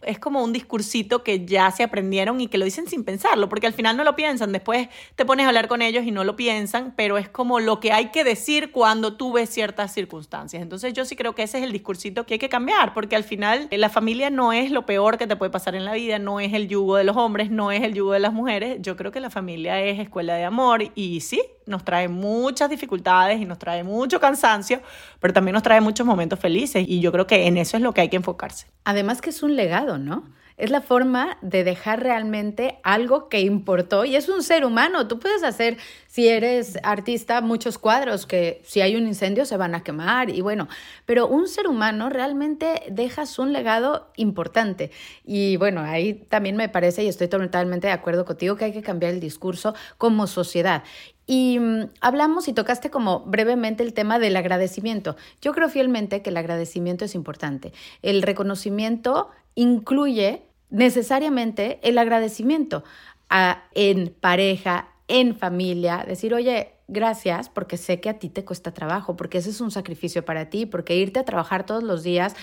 es 0.07 0.19
como 0.19 0.43
un 0.43 0.53
discursito 0.53 1.23
que 1.23 1.45
ya 1.45 1.71
se 1.71 1.83
aprendieron 1.83 2.41
y 2.41 2.47
que 2.47 2.59
lo 2.59 2.65
dicen 2.65 2.87
sin 2.87 3.05
pensarlo, 3.05 3.49
porque 3.49 3.67
al 3.67 3.73
final 3.73 3.97
no 3.97 4.05
lo 4.05 4.17
piensan. 4.17 4.53
Después 4.53 4.89
te 5.17 5.25
pones 5.25 5.45
a 5.45 5.49
hablar 5.49 5.69
con 5.69 5.83
ellos 5.83 6.05
y 6.05 6.13
no 6.13 6.25
lo 6.25 6.37
piensan, 6.37 6.95
pero 6.97 7.19
es 7.19 7.29
como 7.29 7.61
lo 7.61 7.81
que 7.81 7.93
hay 7.93 8.11
que 8.11 8.25
decir 8.25 8.71
cuando 8.71 9.17
tú 9.17 9.33
ves 9.33 9.51
ciertas 9.51 9.93
circunstancias. 9.93 10.63
Entonces 10.63 10.95
yo 10.95 11.05
sí 11.05 11.17
creo 11.17 11.35
que 11.35 11.43
ese 11.43 11.59
es 11.59 11.65
el 11.65 11.73
discursito 11.73 12.25
que 12.25 12.35
hay 12.35 12.39
que 12.39 12.49
cambiar, 12.49 12.95
porque 12.97 13.15
al 13.15 13.25
final 13.25 13.69
eh, 13.71 13.77
la 13.77 13.91
familia 13.91 14.31
no 14.31 14.55
es 14.55 14.71
lo 14.71 14.87
peor 14.87 15.19
que 15.19 15.27
te 15.27 15.37
puede 15.37 15.51
pasar 15.51 15.75
en 15.75 15.85
la 15.85 15.93
vida, 15.93 16.19
no 16.19 16.41
es 16.41 16.55
el 16.55 16.67
yugo 16.67 16.97
de 16.97 17.05
los 17.05 17.15
hombres, 17.15 17.51
no 17.51 17.71
es 17.71 17.83
el 17.83 17.93
yugo 17.93 18.13
de 18.13 18.21
las 18.21 18.33
mujeres. 18.33 18.79
Yo 18.81 18.97
creo 18.97 19.13
que 19.13 19.21
la 19.21 19.29
familia 19.29 19.83
es 19.83 19.99
escuela 19.99 20.35
de 20.37 20.45
amor 20.45 20.83
y 20.95 21.21
sí, 21.21 21.43
nos 21.67 21.85
trae 21.85 22.09
muchas 22.09 22.71
dificultades 22.71 23.39
y 23.39 23.45
nos 23.45 23.59
trae 23.59 23.85
mucho 23.85 24.19
cansancio, 24.19 24.81
pero 25.21 25.35
también 25.35 25.53
nos 25.53 25.63
trae 25.63 25.83
muchos 25.83 26.07
momentos 26.07 26.41
felices 26.41 26.87
y 26.89 27.01
yo 27.01 27.13
creo 27.13 27.27
que 27.27 27.47
en 27.47 27.59
eso 27.59 27.77
es 27.77 27.83
lo 27.83 27.93
que 27.93 28.01
hay 28.01 28.09
que 28.09 28.17
enfocarse. 28.17 28.67
Además 28.85 29.21
que 29.21 29.29
es 29.29 29.43
un 29.43 29.57
legado, 29.57 29.99
¿no? 29.99 30.25
Es 30.57 30.71
la 30.71 30.81
forma 30.81 31.37
de 31.43 31.65
dejar 31.65 32.03
realmente 32.03 32.79
algo 32.83 33.29
que 33.29 33.41
importó 33.41 34.07
y 34.07 34.17
es 34.17 34.31
un 34.31 34.43
ser 34.43 34.65
humano. 34.65 35.07
Tú 35.07 35.19
puedes 35.19 35.43
hacer, 35.43 35.77
si 36.07 36.29
eres 36.29 36.79
artista, 36.83 37.43
muchos 37.43 37.77
cuadros 37.77 38.25
que 38.25 38.63
si 38.65 38.81
hay 38.81 38.97
un 38.97 39.07
incendio 39.07 39.45
se 39.45 39.59
van 39.59 39.75
a 39.75 39.85
quemar 39.85 40.31
y 40.31 40.41
bueno, 40.41 40.67
pero 41.05 41.27
un 41.29 41.47
ser 41.47 41.67
humano 41.69 42.09
realmente 42.09 42.83
dejas 42.89 43.39
un 43.39 43.53
legado 43.53 44.11
importante. 44.17 44.91
Y 45.27 45.59
bueno, 45.59 45.83
ahí 45.83 46.15
también 46.15 46.57
me 46.57 46.71
parece 46.71 47.05
y 47.05 47.09
estoy 47.09 47.29
totalmente 47.29 47.89
de 47.89 47.93
acuerdo 47.93 48.25
contigo 48.25 48.57
que 48.57 48.65
hay 48.65 48.73
que 48.73 48.83
cambiar 48.83 49.13
el 49.13 49.21
discurso 49.21 49.75
como 49.99 50.27
sociedad. 50.27 50.85
Y 51.27 51.59
mm, 51.59 51.91
hablamos 52.01 52.49
y 52.49 52.53
tocaste 52.53 52.91
como 52.91 53.21
brevemente 53.21 53.83
el 53.83 53.93
tema 53.93 54.19
del 54.19 54.37
agradecimiento. 54.37 55.17
Yo 55.43 55.53
creo 55.53 55.69
fielmente 55.69 56.23
que 56.23 56.31
el 56.31 56.37
agradecimiento 56.37 57.05
es 57.05 57.15
importante. 57.15 57.73
El 58.03 58.23
reconocimiento 58.23 59.31
incluye 59.55 60.43
necesariamente 60.71 61.81
el 61.83 61.99
agradecimiento 61.99 62.85
a, 63.29 63.65
en 63.75 64.15
pareja, 64.21 64.89
en 65.09 65.37
familia, 65.37 66.05
decir, 66.07 66.35
oye, 66.35 66.73
gracias 66.89 67.49
porque 67.49 67.77
sé 67.77 68.01
que 68.01 68.09
a 68.09 68.19
ti 68.19 68.29
te 68.29 68.45
cuesta 68.45 68.73
trabajo, 68.73 69.17
porque 69.17 69.39
ese 69.39 69.51
es 69.51 69.61
un 69.61 69.71
sacrificio 69.71 70.25
para 70.25 70.51
ti, 70.51 70.67
porque 70.67 70.97
irte 70.97 71.21
a 71.21 71.25
trabajar 71.25 71.67
todos 71.67 71.83
los 71.83 72.03
días 72.03 72.35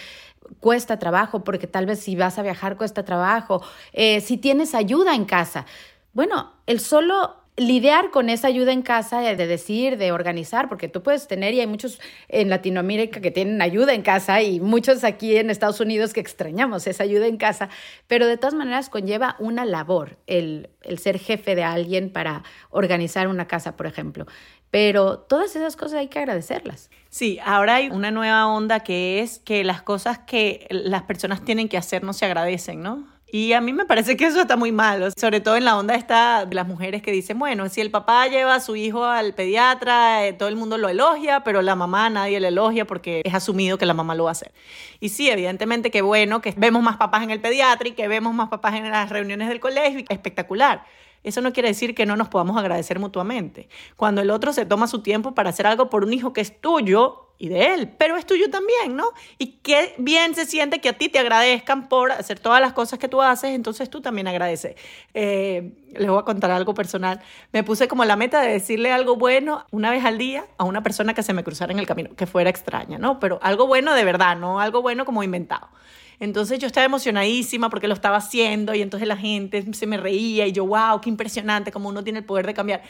cuesta 0.59 0.99
trabajo, 0.99 1.43
porque 1.43 1.67
tal 1.67 1.85
vez 1.85 1.99
si 1.99 2.15
vas 2.15 2.37
a 2.37 2.43
viajar 2.43 2.77
cuesta 2.77 3.05
trabajo, 3.05 3.63
eh, 3.93 4.21
si 4.21 4.37
tienes 4.37 4.75
ayuda 4.75 5.15
en 5.15 5.25
casa. 5.25 5.65
Bueno, 6.13 6.51
el 6.67 6.79
solo 6.79 7.42
lidiar 7.55 8.09
con 8.09 8.29
esa 8.29 8.47
ayuda 8.47 8.71
en 8.71 8.81
casa, 8.81 9.19
de 9.19 9.47
decir, 9.47 9.97
de 9.97 10.11
organizar, 10.11 10.69
porque 10.69 10.87
tú 10.87 11.03
puedes 11.03 11.27
tener, 11.27 11.53
y 11.53 11.59
hay 11.59 11.67
muchos 11.67 11.99
en 12.27 12.49
Latinoamérica 12.49 13.21
que 13.21 13.31
tienen 13.31 13.61
ayuda 13.61 13.93
en 13.93 14.01
casa 14.01 14.41
y 14.41 14.59
muchos 14.59 15.03
aquí 15.03 15.37
en 15.37 15.49
Estados 15.49 15.79
Unidos 15.79 16.13
que 16.13 16.19
extrañamos 16.19 16.87
esa 16.87 17.03
ayuda 17.03 17.27
en 17.27 17.37
casa, 17.37 17.69
pero 18.07 18.25
de 18.25 18.37
todas 18.37 18.55
maneras 18.55 18.89
conlleva 18.89 19.35
una 19.39 19.65
labor 19.65 20.17
el, 20.25 20.69
el 20.81 20.97
ser 20.97 21.19
jefe 21.19 21.55
de 21.55 21.63
alguien 21.63 22.11
para 22.11 22.43
organizar 22.71 23.27
una 23.27 23.47
casa, 23.47 23.77
por 23.77 23.85
ejemplo. 23.85 24.25
Pero 24.71 25.19
todas 25.19 25.55
esas 25.55 25.75
cosas 25.75 25.99
hay 25.99 26.07
que 26.07 26.17
agradecerlas. 26.17 26.89
Sí, 27.09 27.37
ahora 27.45 27.75
hay 27.75 27.89
una 27.89 28.09
nueva 28.09 28.47
onda 28.47 28.79
que 28.79 29.19
es 29.19 29.37
que 29.37 29.63
las 29.63 29.83
cosas 29.83 30.17
que 30.17 30.65
las 30.71 31.03
personas 31.03 31.45
tienen 31.45 31.69
que 31.69 31.77
hacer 31.77 32.03
no 32.03 32.13
se 32.13 32.25
agradecen, 32.25 32.81
¿no? 32.81 33.12
Y 33.35 33.53
a 33.53 33.61
mí 33.61 33.73
me 33.73 33.87
parece 33.87 34.15
que 34.15 34.25
eso 34.25 34.41
está 34.41 34.57
muy 34.57 34.71
malo, 34.71 35.07
sobre 35.19 35.41
todo 35.41 35.55
en 35.55 35.65
la 35.65 35.75
onda 35.75 35.95
esta 35.95 36.45
de 36.45 36.53
las 36.53 36.67
mujeres 36.67 37.01
que 37.01 37.11
dicen, 37.11 37.39
bueno, 37.39 37.67
si 37.67 37.81
el 37.81 37.89
papá 37.89 38.27
lleva 38.27 38.53
a 38.53 38.59
su 38.59 38.75
hijo 38.75 39.05
al 39.05 39.33
pediatra, 39.33 40.27
eh, 40.27 40.33
todo 40.33 40.49
el 40.49 40.55
mundo 40.55 40.77
lo 40.77 40.87
elogia, 40.87 41.43
pero 41.43 41.63
la 41.63 41.75
mamá 41.75 42.11
nadie 42.11 42.39
le 42.39 42.49
elogia 42.49 42.85
porque 42.85 43.23
es 43.25 43.33
asumido 43.33 43.79
que 43.79 43.87
la 43.87 43.95
mamá 43.95 44.13
lo 44.13 44.25
va 44.25 44.29
a 44.29 44.33
hacer. 44.33 44.51
Y 44.99 45.09
sí, 45.09 45.31
evidentemente 45.31 45.89
que 45.89 46.03
bueno, 46.03 46.41
que 46.41 46.53
vemos 46.55 46.83
más 46.83 46.97
papás 46.97 47.23
en 47.23 47.31
el 47.31 47.41
pediatra 47.41 47.87
y 47.87 47.93
que 47.93 48.07
vemos 48.07 48.35
más 48.35 48.49
papás 48.49 48.75
en 48.75 48.87
las 48.91 49.09
reuniones 49.09 49.49
del 49.49 49.59
colegio, 49.59 50.03
espectacular. 50.09 50.85
Eso 51.23 51.41
no 51.41 51.53
quiere 51.53 51.69
decir 51.69 51.95
que 51.95 52.05
no 52.05 52.15
nos 52.15 52.29
podamos 52.29 52.55
agradecer 52.55 52.99
mutuamente. 52.99 53.67
Cuando 53.95 54.21
el 54.21 54.29
otro 54.29 54.53
se 54.53 54.67
toma 54.67 54.85
su 54.85 55.01
tiempo 55.01 55.33
para 55.33 55.49
hacer 55.49 55.65
algo 55.65 55.89
por 55.89 56.03
un 56.03 56.13
hijo 56.13 56.33
que 56.33 56.41
es 56.41 56.61
tuyo, 56.61 57.22
y 57.37 57.49
de 57.49 57.73
él, 57.73 57.89
pero 57.97 58.15
es 58.15 58.25
tuyo 58.25 58.49
también, 58.49 58.95
¿no? 58.95 59.05
Y 59.37 59.57
qué 59.63 59.95
bien 59.97 60.33
se 60.35 60.45
siente 60.45 60.79
que 60.79 60.89
a 60.89 60.93
ti 60.93 61.09
te 61.09 61.19
agradezcan 61.19 61.89
por 61.89 62.11
hacer 62.11 62.39
todas 62.39 62.61
las 62.61 62.73
cosas 62.73 62.99
que 62.99 63.07
tú 63.07 63.21
haces, 63.21 63.51
entonces 63.51 63.89
tú 63.89 64.01
también 64.01 64.27
agradeces. 64.27 64.75
Eh, 65.13 65.73
les 65.91 66.09
voy 66.09 66.19
a 66.19 66.23
contar 66.23 66.51
algo 66.51 66.73
personal. 66.73 67.21
Me 67.51 67.63
puse 67.63 67.87
como 67.87 68.05
la 68.05 68.15
meta 68.15 68.41
de 68.41 68.51
decirle 68.51 68.91
algo 68.91 69.15
bueno 69.15 69.65
una 69.71 69.91
vez 69.91 70.05
al 70.05 70.17
día 70.17 70.45
a 70.57 70.63
una 70.63 70.83
persona 70.83 71.13
que 71.13 71.23
se 71.23 71.33
me 71.33 71.43
cruzara 71.43 71.73
en 71.73 71.79
el 71.79 71.87
camino, 71.87 72.15
que 72.15 72.27
fuera 72.27 72.49
extraña, 72.49 72.97
¿no? 72.97 73.19
Pero 73.19 73.39
algo 73.41 73.67
bueno 73.67 73.93
de 73.93 74.05
verdad, 74.05 74.37
no 74.37 74.59
algo 74.59 74.81
bueno 74.81 75.03
como 75.03 75.23
inventado. 75.23 75.69
Entonces 76.19 76.59
yo 76.59 76.67
estaba 76.67 76.85
emocionadísima 76.85 77.69
porque 77.69 77.87
lo 77.87 77.93
estaba 77.93 78.17
haciendo 78.17 78.73
y 78.73 78.81
entonces 78.81 79.07
la 79.07 79.17
gente 79.17 79.73
se 79.73 79.87
me 79.87 79.97
reía 79.97 80.47
y 80.47 80.53
yo, 80.53 80.65
wow, 80.65 81.01
qué 81.01 81.09
impresionante, 81.09 81.71
como 81.71 81.89
uno 81.89 82.03
tiene 82.03 82.19
el 82.19 82.25
poder 82.25 82.45
de 82.45 82.53
cambiar. 82.53 82.81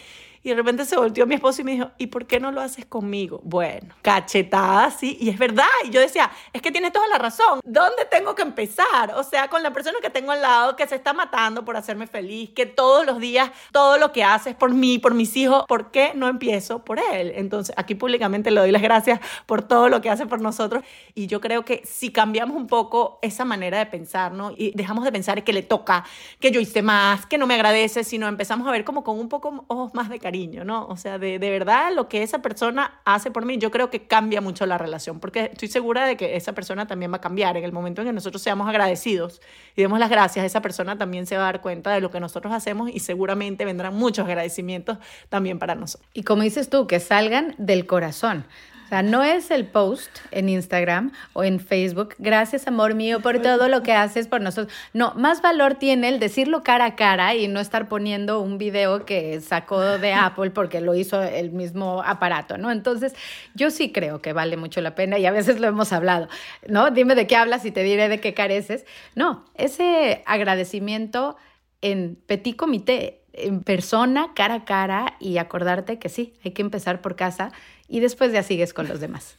Y 0.45 0.49
de 0.49 0.55
repente 0.55 0.83
se 0.83 0.97
volteó 0.97 1.25
mi 1.25 1.35
esposo 1.35 1.61
y 1.61 1.63
me 1.63 1.71
dijo, 1.71 1.91
¿y 1.97 2.07
por 2.07 2.27
qué 2.27 2.37
no 2.37 2.51
lo 2.51 2.59
haces 2.59 2.85
conmigo? 2.85 3.39
Bueno, 3.45 3.95
cachetada, 4.01 4.91
sí, 4.91 5.17
y 5.21 5.29
es 5.29 5.39
verdad. 5.39 5.63
Y 5.85 5.89
yo 5.89 6.01
decía, 6.01 6.29
es 6.51 6.61
que 6.61 6.69
tienes 6.69 6.91
toda 6.91 7.07
la 7.07 7.17
razón. 7.17 7.61
¿Dónde 7.63 8.03
tengo 8.11 8.35
que 8.35 8.41
empezar? 8.41 9.13
O 9.15 9.23
sea, 9.23 9.47
con 9.47 9.63
la 9.63 9.71
persona 9.71 9.99
que 10.01 10.09
tengo 10.09 10.33
al 10.33 10.41
lado 10.41 10.75
que 10.75 10.85
se 10.85 10.95
está 10.95 11.13
matando 11.13 11.63
por 11.63 11.77
hacerme 11.77 12.07
feliz, 12.07 12.49
que 12.49 12.65
todos 12.65 13.05
los 13.05 13.19
días, 13.19 13.51
todo 13.71 13.97
lo 13.97 14.11
que 14.11 14.25
haces 14.25 14.53
por 14.53 14.73
mí, 14.73 14.99
por 14.99 15.13
mis 15.13 15.33
hijos, 15.37 15.63
¿por 15.65 15.91
qué 15.91 16.11
no 16.13 16.27
empiezo 16.27 16.83
por 16.83 16.99
él? 16.99 17.31
Entonces, 17.35 17.73
aquí 17.77 17.95
públicamente 17.95 18.51
le 18.51 18.59
doy 18.59 18.71
las 18.71 18.81
gracias 18.81 19.21
por 19.45 19.61
todo 19.61 19.87
lo 19.87 20.01
que 20.01 20.09
hace 20.09 20.25
por 20.25 20.41
nosotros. 20.41 20.83
Y 21.15 21.27
yo 21.27 21.39
creo 21.39 21.63
que 21.63 21.83
si 21.85 22.11
cambiamos 22.11 22.57
un 22.57 22.67
poco 22.67 23.17
esa 23.21 23.45
manera 23.45 23.77
de 23.77 23.85
pensar, 23.85 24.33
¿no? 24.33 24.51
Y 24.51 24.73
dejamos 24.75 25.05
de 25.05 25.11
pensar 25.13 25.41
que 25.45 25.53
le 25.53 25.63
toca, 25.63 26.03
que 26.41 26.51
yo 26.51 26.59
hice 26.59 26.81
más, 26.81 27.25
que 27.25 27.37
no 27.37 27.47
me 27.47 27.53
agradece, 27.53 28.03
sino 28.03 28.27
empezamos 28.27 28.67
a 28.67 28.71
ver 28.71 28.83
como 28.83 29.05
con 29.05 29.17
un 29.17 29.29
poco 29.29 29.63
ojos 29.69 29.93
más 29.93 30.09
de 30.09 30.19
cariño 30.19 30.32
¿no? 30.65 30.87
O 30.87 30.97
sea, 30.97 31.17
de, 31.17 31.39
de 31.39 31.49
verdad 31.49 31.91
lo 31.93 32.09
que 32.09 32.23
esa 32.23 32.41
persona 32.41 32.99
hace 33.05 33.31
por 33.31 33.45
mí, 33.45 33.57
yo 33.57 33.71
creo 33.71 33.89
que 33.89 34.07
cambia 34.07 34.41
mucho 34.41 34.65
la 34.65 34.77
relación, 34.77 35.19
porque 35.19 35.51
estoy 35.53 35.67
segura 35.67 36.05
de 36.05 36.17
que 36.17 36.35
esa 36.35 36.53
persona 36.53 36.87
también 36.87 37.11
va 37.11 37.17
a 37.17 37.21
cambiar. 37.21 37.55
En 37.57 37.63
el 37.63 37.71
momento 37.71 38.01
en 38.01 38.07
que 38.07 38.13
nosotros 38.13 38.41
seamos 38.41 38.67
agradecidos 38.67 39.41
y 39.75 39.81
demos 39.81 39.99
las 39.99 40.09
gracias, 40.09 40.45
esa 40.45 40.61
persona 40.61 40.97
también 40.97 41.25
se 41.25 41.37
va 41.37 41.43
a 41.43 41.45
dar 41.45 41.61
cuenta 41.61 41.91
de 41.91 42.01
lo 42.01 42.11
que 42.11 42.19
nosotros 42.19 42.53
hacemos 42.53 42.89
y 42.89 42.99
seguramente 42.99 43.65
vendrán 43.65 43.95
muchos 43.95 44.25
agradecimientos 44.25 44.97
también 45.29 45.59
para 45.59 45.75
nosotros. 45.75 46.09
Y 46.13 46.23
como 46.23 46.43
dices 46.43 46.69
tú, 46.69 46.87
que 46.87 46.99
salgan 46.99 47.55
del 47.57 47.85
corazón 47.85 48.45
sea, 48.87 49.01
no 49.01 49.23
es 49.23 49.51
el 49.51 49.65
post 49.65 50.19
en 50.31 50.49
Instagram 50.49 51.11
o 51.33 51.43
en 51.43 51.59
Facebook, 51.59 52.15
gracias 52.17 52.67
amor 52.67 52.95
mío 52.95 53.19
por 53.19 53.39
todo 53.41 53.67
lo 53.67 53.83
que 53.83 53.93
haces 53.93 54.27
por 54.27 54.41
nosotros. 54.41 54.75
No, 54.93 55.13
más 55.15 55.41
valor 55.41 55.75
tiene 55.75 56.09
el 56.09 56.19
decirlo 56.19 56.63
cara 56.63 56.85
a 56.85 56.95
cara 56.95 57.35
y 57.35 57.47
no 57.47 57.59
estar 57.59 57.87
poniendo 57.87 58.39
un 58.41 58.57
video 58.57 59.05
que 59.05 59.41
sacó 59.41 59.79
de 59.79 60.13
Apple 60.13 60.51
porque 60.51 60.81
lo 60.81 60.95
hizo 60.95 61.21
el 61.21 61.51
mismo 61.51 62.03
aparato, 62.05 62.57
¿no? 62.57 62.71
Entonces, 62.71 63.13
yo 63.55 63.71
sí 63.71 63.91
creo 63.91 64.21
que 64.21 64.33
vale 64.33 64.57
mucho 64.57 64.81
la 64.81 64.95
pena 64.95 65.17
y 65.17 65.25
a 65.25 65.31
veces 65.31 65.59
lo 65.59 65.67
hemos 65.67 65.93
hablado, 65.93 66.27
¿no? 66.67 66.91
Dime 66.91 67.15
de 67.15 67.27
qué 67.27 67.35
hablas 67.35 67.65
y 67.65 67.71
te 67.71 67.83
diré 67.83 68.09
de 68.09 68.19
qué 68.19 68.33
careces. 68.33 68.85
No, 69.15 69.45
ese 69.55 70.23
agradecimiento 70.25 71.37
en 71.81 72.15
petit 72.27 72.55
comité, 72.55 73.22
en 73.33 73.63
persona, 73.63 74.31
cara 74.35 74.55
a 74.55 74.65
cara 74.65 75.17
y 75.19 75.37
acordarte 75.37 75.99
que 75.99 76.09
sí, 76.09 76.33
hay 76.45 76.51
que 76.51 76.61
empezar 76.61 77.01
por 77.01 77.15
casa 77.15 77.51
y 77.87 77.99
después 77.99 78.31
ya 78.31 78.43
sigues 78.43 78.73
con 78.73 78.87
los 78.87 78.99
demás. 78.99 79.37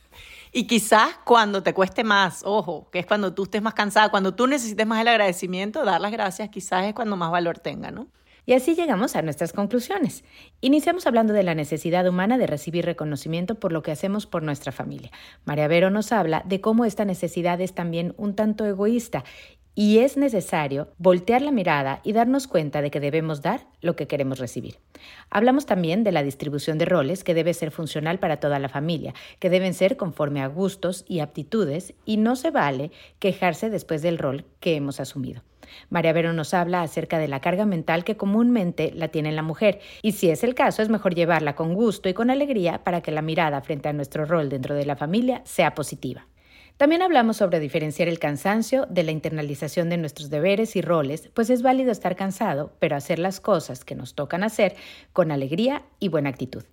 Y 0.52 0.66
quizás 0.66 1.16
cuando 1.24 1.62
te 1.62 1.74
cueste 1.74 2.04
más, 2.04 2.42
ojo, 2.44 2.88
que 2.92 3.00
es 3.00 3.06
cuando 3.06 3.34
tú 3.34 3.44
estés 3.44 3.62
más 3.62 3.74
cansada, 3.74 4.10
cuando 4.10 4.34
tú 4.34 4.46
necesites 4.46 4.86
más 4.86 5.00
el 5.00 5.08
agradecimiento, 5.08 5.84
dar 5.84 6.00
las 6.00 6.12
gracias 6.12 6.48
quizás 6.50 6.84
es 6.84 6.94
cuando 6.94 7.16
más 7.16 7.32
valor 7.32 7.58
tenga, 7.58 7.90
¿no? 7.90 8.08
Y 8.46 8.52
así 8.52 8.74
llegamos 8.74 9.16
a 9.16 9.22
nuestras 9.22 9.52
conclusiones. 9.52 10.22
Iniciamos 10.60 11.06
hablando 11.06 11.32
de 11.32 11.42
la 11.42 11.54
necesidad 11.54 12.06
humana 12.06 12.36
de 12.36 12.46
recibir 12.46 12.84
reconocimiento 12.84 13.54
por 13.54 13.72
lo 13.72 13.82
que 13.82 13.90
hacemos 13.90 14.26
por 14.26 14.42
nuestra 14.42 14.70
familia. 14.70 15.10
María 15.44 15.66
Vero 15.66 15.90
nos 15.90 16.12
habla 16.12 16.42
de 16.44 16.60
cómo 16.60 16.84
esta 16.84 17.06
necesidad 17.06 17.60
es 17.60 17.74
también 17.74 18.14
un 18.18 18.36
tanto 18.36 18.66
egoísta 18.66 19.24
y 19.74 19.98
es 19.98 20.16
necesario 20.16 20.88
voltear 20.98 21.42
la 21.42 21.50
mirada 21.50 22.00
y 22.04 22.12
darnos 22.12 22.46
cuenta 22.46 22.82
de 22.82 22.90
que 22.90 23.00
debemos 23.00 23.42
dar 23.42 23.66
lo 23.80 23.96
que 23.96 24.06
queremos 24.06 24.38
recibir. 24.38 24.78
Hablamos 25.30 25.66
también 25.66 26.04
de 26.04 26.12
la 26.12 26.22
distribución 26.22 26.78
de 26.78 26.84
roles 26.84 27.24
que 27.24 27.34
debe 27.34 27.54
ser 27.54 27.70
funcional 27.70 28.18
para 28.18 28.38
toda 28.38 28.58
la 28.58 28.68
familia, 28.68 29.14
que 29.38 29.50
deben 29.50 29.74
ser 29.74 29.96
conforme 29.96 30.42
a 30.42 30.46
gustos 30.46 31.04
y 31.08 31.20
aptitudes 31.20 31.94
y 32.04 32.16
no 32.16 32.36
se 32.36 32.50
vale 32.50 32.90
quejarse 33.18 33.70
después 33.70 34.02
del 34.02 34.18
rol 34.18 34.44
que 34.60 34.76
hemos 34.76 35.00
asumido. 35.00 35.42
María 35.90 36.12
Vero 36.12 36.32
nos 36.32 36.54
habla 36.54 36.82
acerca 36.82 37.18
de 37.18 37.26
la 37.26 37.40
carga 37.40 37.66
mental 37.66 38.04
que 38.04 38.16
comúnmente 38.16 38.92
la 38.94 39.08
tiene 39.08 39.32
la 39.32 39.42
mujer 39.42 39.80
y 40.02 40.12
si 40.12 40.30
es 40.30 40.44
el 40.44 40.54
caso 40.54 40.82
es 40.82 40.88
mejor 40.88 41.14
llevarla 41.14 41.54
con 41.56 41.74
gusto 41.74 42.08
y 42.08 42.14
con 42.14 42.30
alegría 42.30 42.84
para 42.84 43.00
que 43.00 43.10
la 43.10 43.22
mirada 43.22 43.60
frente 43.62 43.88
a 43.88 43.92
nuestro 43.92 44.24
rol 44.24 44.48
dentro 44.48 44.74
de 44.74 44.86
la 44.86 44.96
familia 44.96 45.40
sea 45.44 45.74
positiva. 45.74 46.26
También 46.76 47.02
hablamos 47.02 47.36
sobre 47.36 47.60
diferenciar 47.60 48.08
el 48.08 48.18
cansancio 48.18 48.86
de 48.90 49.04
la 49.04 49.12
internalización 49.12 49.88
de 49.88 49.96
nuestros 49.96 50.28
deberes 50.28 50.74
y 50.74 50.82
roles, 50.82 51.30
pues 51.32 51.48
es 51.48 51.62
válido 51.62 51.92
estar 51.92 52.16
cansado, 52.16 52.72
pero 52.80 52.96
hacer 52.96 53.20
las 53.20 53.40
cosas 53.40 53.84
que 53.84 53.94
nos 53.94 54.16
tocan 54.16 54.42
hacer 54.42 54.74
con 55.12 55.30
alegría 55.30 55.84
y 56.00 56.08
buena 56.08 56.30
actitud. 56.30 56.64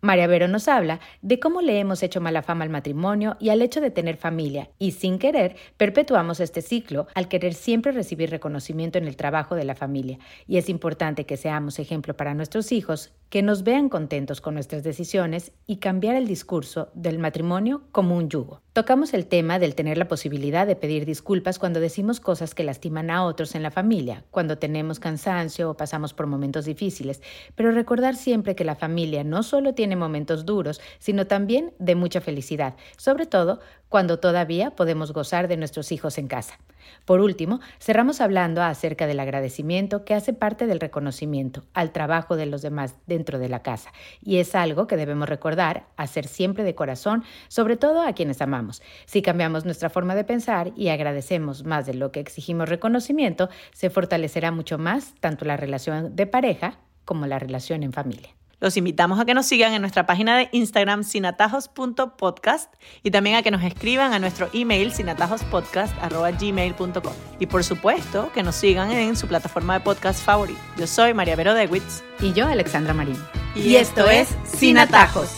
María 0.00 0.28
Vero 0.28 0.46
nos 0.46 0.68
habla 0.68 1.00
de 1.22 1.40
cómo 1.40 1.60
le 1.60 1.80
hemos 1.80 2.04
hecho 2.04 2.20
mala 2.20 2.42
fama 2.42 2.62
al 2.62 2.70
matrimonio 2.70 3.36
y 3.40 3.48
al 3.48 3.60
hecho 3.60 3.80
de 3.80 3.90
tener 3.90 4.16
familia, 4.16 4.70
y 4.78 4.92
sin 4.92 5.18
querer 5.18 5.56
perpetuamos 5.76 6.38
este 6.38 6.62
ciclo 6.62 7.08
al 7.16 7.26
querer 7.26 7.52
siempre 7.52 7.90
recibir 7.90 8.30
reconocimiento 8.30 8.96
en 8.98 9.08
el 9.08 9.16
trabajo 9.16 9.56
de 9.56 9.64
la 9.64 9.74
familia. 9.74 10.20
Y 10.46 10.58
es 10.58 10.68
importante 10.68 11.26
que 11.26 11.36
seamos 11.36 11.80
ejemplo 11.80 12.16
para 12.16 12.32
nuestros 12.32 12.70
hijos, 12.70 13.10
que 13.30 13.42
nos 13.42 13.62
vean 13.62 13.88
contentos 13.88 14.40
con 14.40 14.54
nuestras 14.54 14.82
decisiones 14.82 15.52
y 15.66 15.76
cambiar 15.76 16.16
el 16.16 16.26
discurso 16.26 16.90
del 16.94 17.18
matrimonio 17.18 17.82
como 17.92 18.16
un 18.16 18.30
yugo. 18.30 18.62
Tocamos 18.72 19.12
el 19.12 19.26
tema 19.26 19.58
del 19.58 19.74
tener 19.74 19.98
la 19.98 20.08
posibilidad 20.08 20.66
de 20.66 20.76
pedir 20.76 21.04
disculpas 21.04 21.58
cuando 21.58 21.80
decimos 21.80 22.20
cosas 22.20 22.54
que 22.54 22.64
lastiman 22.64 23.10
a 23.10 23.24
otros 23.24 23.54
en 23.54 23.62
la 23.62 23.70
familia, 23.70 24.24
cuando 24.30 24.56
tenemos 24.56 25.00
cansancio 25.00 25.70
o 25.70 25.76
pasamos 25.76 26.14
por 26.14 26.26
momentos 26.26 26.64
difíciles, 26.64 27.20
pero 27.54 27.72
recordar 27.72 28.16
siempre 28.16 28.54
que 28.54 28.64
la 28.64 28.76
familia 28.76 29.24
no 29.24 29.42
solo 29.42 29.74
tiene 29.74 29.96
momentos 29.96 30.46
duros, 30.46 30.80
sino 30.98 31.26
también 31.26 31.72
de 31.78 31.96
mucha 31.96 32.20
felicidad, 32.20 32.76
sobre 32.96 33.26
todo 33.26 33.60
cuando 33.88 34.20
todavía 34.20 34.70
podemos 34.70 35.12
gozar 35.12 35.48
de 35.48 35.56
nuestros 35.56 35.92
hijos 35.92 36.18
en 36.18 36.28
casa. 36.28 36.58
Por 37.04 37.20
último, 37.20 37.60
cerramos 37.80 38.20
hablando 38.20 38.62
acerca 38.62 39.06
del 39.06 39.20
agradecimiento 39.20 40.04
que 40.04 40.14
hace 40.14 40.32
parte 40.32 40.66
del 40.66 40.80
reconocimiento 40.80 41.64
al 41.74 41.92
trabajo 41.92 42.36
de 42.36 42.46
los 42.46 42.62
demás 42.62 42.94
dentro 43.18 43.40
de 43.40 43.48
la 43.48 43.62
casa 43.62 43.92
y 44.22 44.36
es 44.36 44.54
algo 44.54 44.86
que 44.86 44.96
debemos 44.96 45.28
recordar, 45.28 45.86
hacer 45.96 46.28
siempre 46.28 46.62
de 46.62 46.76
corazón, 46.76 47.24
sobre 47.48 47.76
todo 47.76 48.00
a 48.00 48.12
quienes 48.12 48.40
amamos. 48.40 48.80
Si 49.06 49.22
cambiamos 49.22 49.64
nuestra 49.64 49.90
forma 49.90 50.14
de 50.14 50.22
pensar 50.22 50.72
y 50.76 50.88
agradecemos 50.88 51.64
más 51.64 51.84
de 51.84 51.94
lo 51.94 52.12
que 52.12 52.20
exigimos 52.20 52.68
reconocimiento, 52.68 53.48
se 53.72 53.90
fortalecerá 53.90 54.52
mucho 54.52 54.78
más 54.78 55.14
tanto 55.20 55.44
la 55.44 55.56
relación 55.56 56.14
de 56.14 56.26
pareja 56.26 56.78
como 57.04 57.26
la 57.26 57.40
relación 57.40 57.82
en 57.82 57.92
familia. 57.92 58.37
Los 58.60 58.76
invitamos 58.76 59.20
a 59.20 59.24
que 59.24 59.34
nos 59.34 59.46
sigan 59.46 59.72
en 59.72 59.80
nuestra 59.80 60.04
página 60.04 60.36
de 60.36 60.48
Instagram 60.52 61.04
sinatajos.podcast 61.04 62.74
y 63.02 63.12
también 63.12 63.36
a 63.36 63.42
que 63.42 63.52
nos 63.52 63.62
escriban 63.62 64.12
a 64.12 64.18
nuestro 64.18 64.50
email 64.52 64.92
sinatajospodcast.gmail.com. 64.92 67.12
Y 67.38 67.46
por 67.46 67.62
supuesto, 67.62 68.32
que 68.32 68.42
nos 68.42 68.56
sigan 68.56 68.90
en 68.90 69.14
su 69.16 69.28
plataforma 69.28 69.74
de 69.74 69.80
podcast 69.80 70.24
favorito. 70.24 70.58
Yo 70.76 70.88
soy 70.88 71.14
María 71.14 71.36
Vero 71.36 71.54
Dewitz. 71.54 72.02
Y 72.20 72.32
yo, 72.32 72.48
Alexandra 72.48 72.94
Marín. 72.94 73.16
Y, 73.54 73.76
esto 73.76 74.10
es 74.10 74.36
Sin 74.44 74.76
Atajos. 74.76 75.30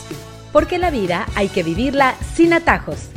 Porque 0.51 0.79
la 0.79 0.89
vida 0.89 1.27
hay 1.35 1.49
que 1.49 1.61
vivirla 1.63 2.15
sin 2.33 2.53
atajos. 2.53 3.11